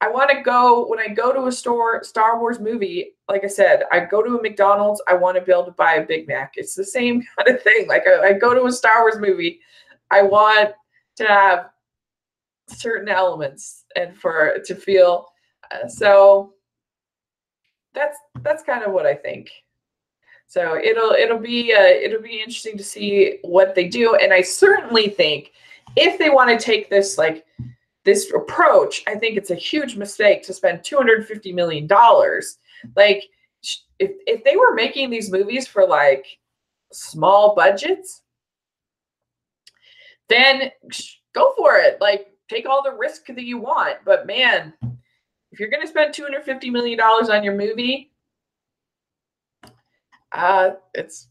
I 0.00 0.08
want 0.08 0.30
to 0.30 0.42
go 0.42 0.86
when 0.86 0.98
I 0.98 1.08
go 1.08 1.32
to 1.32 1.46
a 1.46 1.52
store 1.52 2.04
Star 2.04 2.38
Wars 2.38 2.60
movie, 2.60 3.14
like 3.28 3.44
I 3.44 3.48
said, 3.48 3.84
I 3.92 4.00
go 4.00 4.22
to 4.22 4.38
a 4.38 4.42
McDonald's, 4.42 5.02
I 5.08 5.14
want 5.14 5.36
to 5.36 5.42
be 5.42 5.52
able 5.52 5.64
to 5.64 5.72
buy 5.72 5.94
a 5.94 6.06
Big 6.06 6.28
Mac. 6.28 6.52
It's 6.56 6.74
the 6.74 6.84
same 6.84 7.22
kind 7.36 7.56
of 7.56 7.62
thing. 7.62 7.88
Like 7.88 8.04
I, 8.06 8.28
I 8.28 8.32
go 8.34 8.54
to 8.54 8.66
a 8.66 8.72
Star 8.72 9.02
Wars 9.02 9.18
movie, 9.18 9.60
I 10.10 10.22
want 10.22 10.72
to 11.16 11.24
have 11.26 11.70
certain 12.68 13.08
elements 13.08 13.84
and 13.94 14.16
for 14.16 14.58
to 14.64 14.74
feel 14.74 15.28
uh, 15.70 15.88
so 15.88 16.54
that's 17.94 18.18
that's 18.42 18.62
kind 18.62 18.84
of 18.84 18.92
what 18.92 19.06
I 19.06 19.14
think. 19.14 19.50
So 20.46 20.76
it'll 20.76 21.12
it'll 21.12 21.38
be 21.38 21.72
uh, 21.72 21.80
it'll 21.80 22.22
be 22.22 22.38
interesting 22.38 22.76
to 22.76 22.84
see 22.84 23.38
what 23.42 23.74
they 23.74 23.88
do, 23.88 24.14
and 24.14 24.32
I 24.32 24.42
certainly 24.42 25.08
think 25.08 25.52
if 25.96 26.18
they 26.18 26.30
want 26.30 26.50
to 26.50 26.64
take 26.64 26.88
this 26.90 27.18
like 27.18 27.44
this 28.04 28.32
approach, 28.32 29.02
I 29.06 29.16
think 29.16 29.36
it's 29.36 29.50
a 29.50 29.56
huge 29.56 29.96
mistake 29.96 30.42
to 30.44 30.52
spend 30.52 30.84
two 30.84 30.96
hundred 30.96 31.26
fifty 31.26 31.52
million 31.52 31.86
dollars. 31.86 32.58
Like 32.94 33.24
if 33.98 34.12
if 34.26 34.44
they 34.44 34.56
were 34.56 34.74
making 34.74 35.10
these 35.10 35.32
movies 35.32 35.66
for 35.66 35.86
like 35.86 36.26
small 36.92 37.54
budgets, 37.54 38.22
then 40.28 40.70
go 41.34 41.54
for 41.56 41.76
it. 41.76 42.00
Like 42.00 42.28
take 42.48 42.68
all 42.68 42.82
the 42.82 42.96
risk 42.96 43.26
that 43.26 43.42
you 43.42 43.58
want. 43.58 43.98
But 44.04 44.26
man, 44.26 44.72
if 45.50 45.58
you're 45.58 45.70
going 45.70 45.82
to 45.82 45.88
spend 45.88 46.14
250 46.14 46.70
million 46.70 46.98
dollars 46.98 47.28
on 47.28 47.42
your 47.42 47.56
movie, 47.56 48.12
uh, 50.32 50.72
it's 50.94 51.28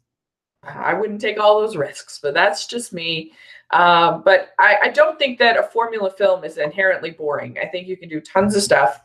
I 0.64 0.94
wouldn't 0.94 1.22
take 1.22 1.40
all 1.40 1.62
those 1.62 1.76
risks. 1.76 2.20
But 2.22 2.34
that's 2.34 2.66
just 2.68 2.94
me. 2.94 3.34
Uh, 3.72 4.20
but 4.20 4.50
I, 4.60 4.78
I 4.84 4.90
don't 4.90 5.18
think 5.18 5.40
that 5.40 5.58
a 5.58 5.64
formula 5.64 6.12
film 6.12 6.44
is 6.44 6.58
inherently 6.58 7.12
boring. 7.12 7.58
I 7.62 7.66
think 7.66 7.88
you 7.88 7.98
can 7.98 8.10
do 8.10 8.22
tons 8.22 8.56
of 8.56 8.64
stuff. 8.64 9.02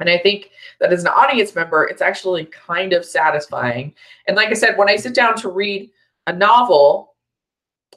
And 0.00 0.08
I 0.08 0.18
think 0.18 0.50
that 0.80 0.92
as 0.92 1.02
an 1.02 1.08
audience 1.08 1.54
member, 1.54 1.84
it's 1.84 2.02
actually 2.02 2.46
kind 2.46 2.92
of 2.92 3.04
satisfying. 3.04 3.94
And 4.28 4.36
like 4.36 4.48
I 4.48 4.54
said, 4.54 4.78
when 4.78 4.88
I 4.88 4.96
sit 4.96 5.14
down 5.14 5.36
to 5.38 5.48
read 5.48 5.90
a 6.26 6.32
novel, 6.32 7.14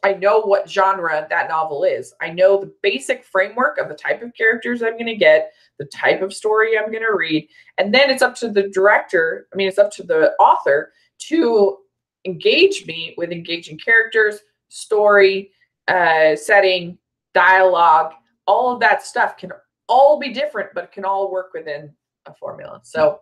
I 0.04 0.14
know 0.14 0.42
what 0.42 0.70
genre 0.70 1.26
that 1.30 1.50
novel 1.50 1.84
is. 1.84 2.14
I 2.22 2.30
know 2.30 2.60
the 2.60 2.74
basic 2.82 3.24
framework 3.24 3.78
of 3.78 3.90
the 3.90 3.96
type 3.96 4.22
of 4.22 4.34
characters 4.34 4.82
I'm 4.82 4.94
going 4.94 5.06
to 5.08 5.16
get, 5.16 5.52
the 5.80 5.86
type 5.86 6.22
of 6.22 6.34
story 6.34 6.78
I'm 6.78 6.92
going 6.92 7.06
to 7.06 7.16
read, 7.16 7.48
and 7.78 7.94
then 7.94 8.10
it's 8.10 8.22
up 8.22 8.36
to 8.38 8.50
the 8.50 8.70
director, 8.70 9.48
I 9.54 9.56
mean 9.56 9.68
it's 9.68 9.78
up 9.78 9.92
to 9.94 10.04
the 10.04 10.32
author 10.40 10.92
to 11.30 11.78
engage 12.26 12.86
me 12.86 13.16
with 13.18 13.32
engaging 13.32 13.78
characters, 13.78 14.40
story, 14.70 15.52
uh, 15.88 16.36
setting, 16.36 16.98
dialogue, 17.34 18.14
all 18.46 18.74
of 18.74 18.80
that 18.80 19.06
stuff 19.06 19.38
can 19.38 19.52
all 19.88 20.20
be 20.20 20.34
different, 20.34 20.70
but 20.74 20.92
can 20.92 21.06
all 21.06 21.32
work 21.32 21.52
within 21.54 21.94
a 22.26 22.34
formula. 22.34 22.80
So 22.84 23.20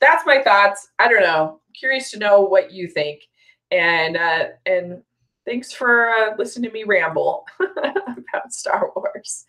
that's 0.00 0.26
my 0.26 0.42
thoughts. 0.42 0.88
I 0.98 1.08
don't 1.08 1.22
know. 1.22 1.60
Curious 1.74 2.10
to 2.10 2.18
know 2.18 2.42
what 2.42 2.72
you 2.72 2.88
think. 2.88 3.22
And 3.70 4.16
uh, 4.16 4.48
and 4.66 5.02
thanks 5.46 5.72
for 5.72 6.10
uh, 6.10 6.34
listening 6.38 6.70
to 6.70 6.74
me 6.74 6.84
ramble 6.84 7.46
about 7.60 8.52
Star 8.52 8.92
Wars. 8.94 9.46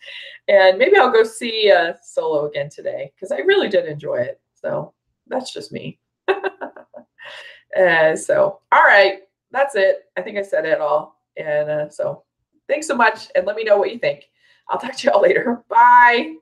And 0.48 0.78
maybe 0.78 0.98
I'll 0.98 1.12
go 1.12 1.24
see 1.24 1.72
uh, 1.72 1.94
Solo 2.04 2.48
again 2.48 2.70
today 2.70 3.12
because 3.16 3.32
I 3.32 3.40
really 3.40 3.70
did 3.70 3.86
enjoy 3.86 4.18
it. 4.18 4.40
So 4.54 4.94
that's 5.28 5.54
just 5.54 5.72
me. 5.72 6.00
uh, 6.28 8.16
so, 8.16 8.60
all 8.72 8.84
right, 8.84 9.20
that's 9.52 9.76
it. 9.76 10.06
I 10.18 10.22
think 10.22 10.38
I 10.38 10.44
said 10.44 10.66
it 10.66 10.82
all. 10.82 11.15
And 11.38 11.70
uh, 11.70 11.90
so 11.90 12.24
thanks 12.68 12.88
so 12.88 12.96
much. 12.96 13.28
And 13.36 13.46
let 13.46 13.56
me 13.56 13.64
know 13.64 13.78
what 13.78 13.92
you 13.92 14.00
think. 14.00 14.26
I'll 14.70 14.80
talk 14.80 14.96
to 14.96 15.08
y'all 15.08 15.22
later. 15.28 15.64
Bye. 15.70 16.36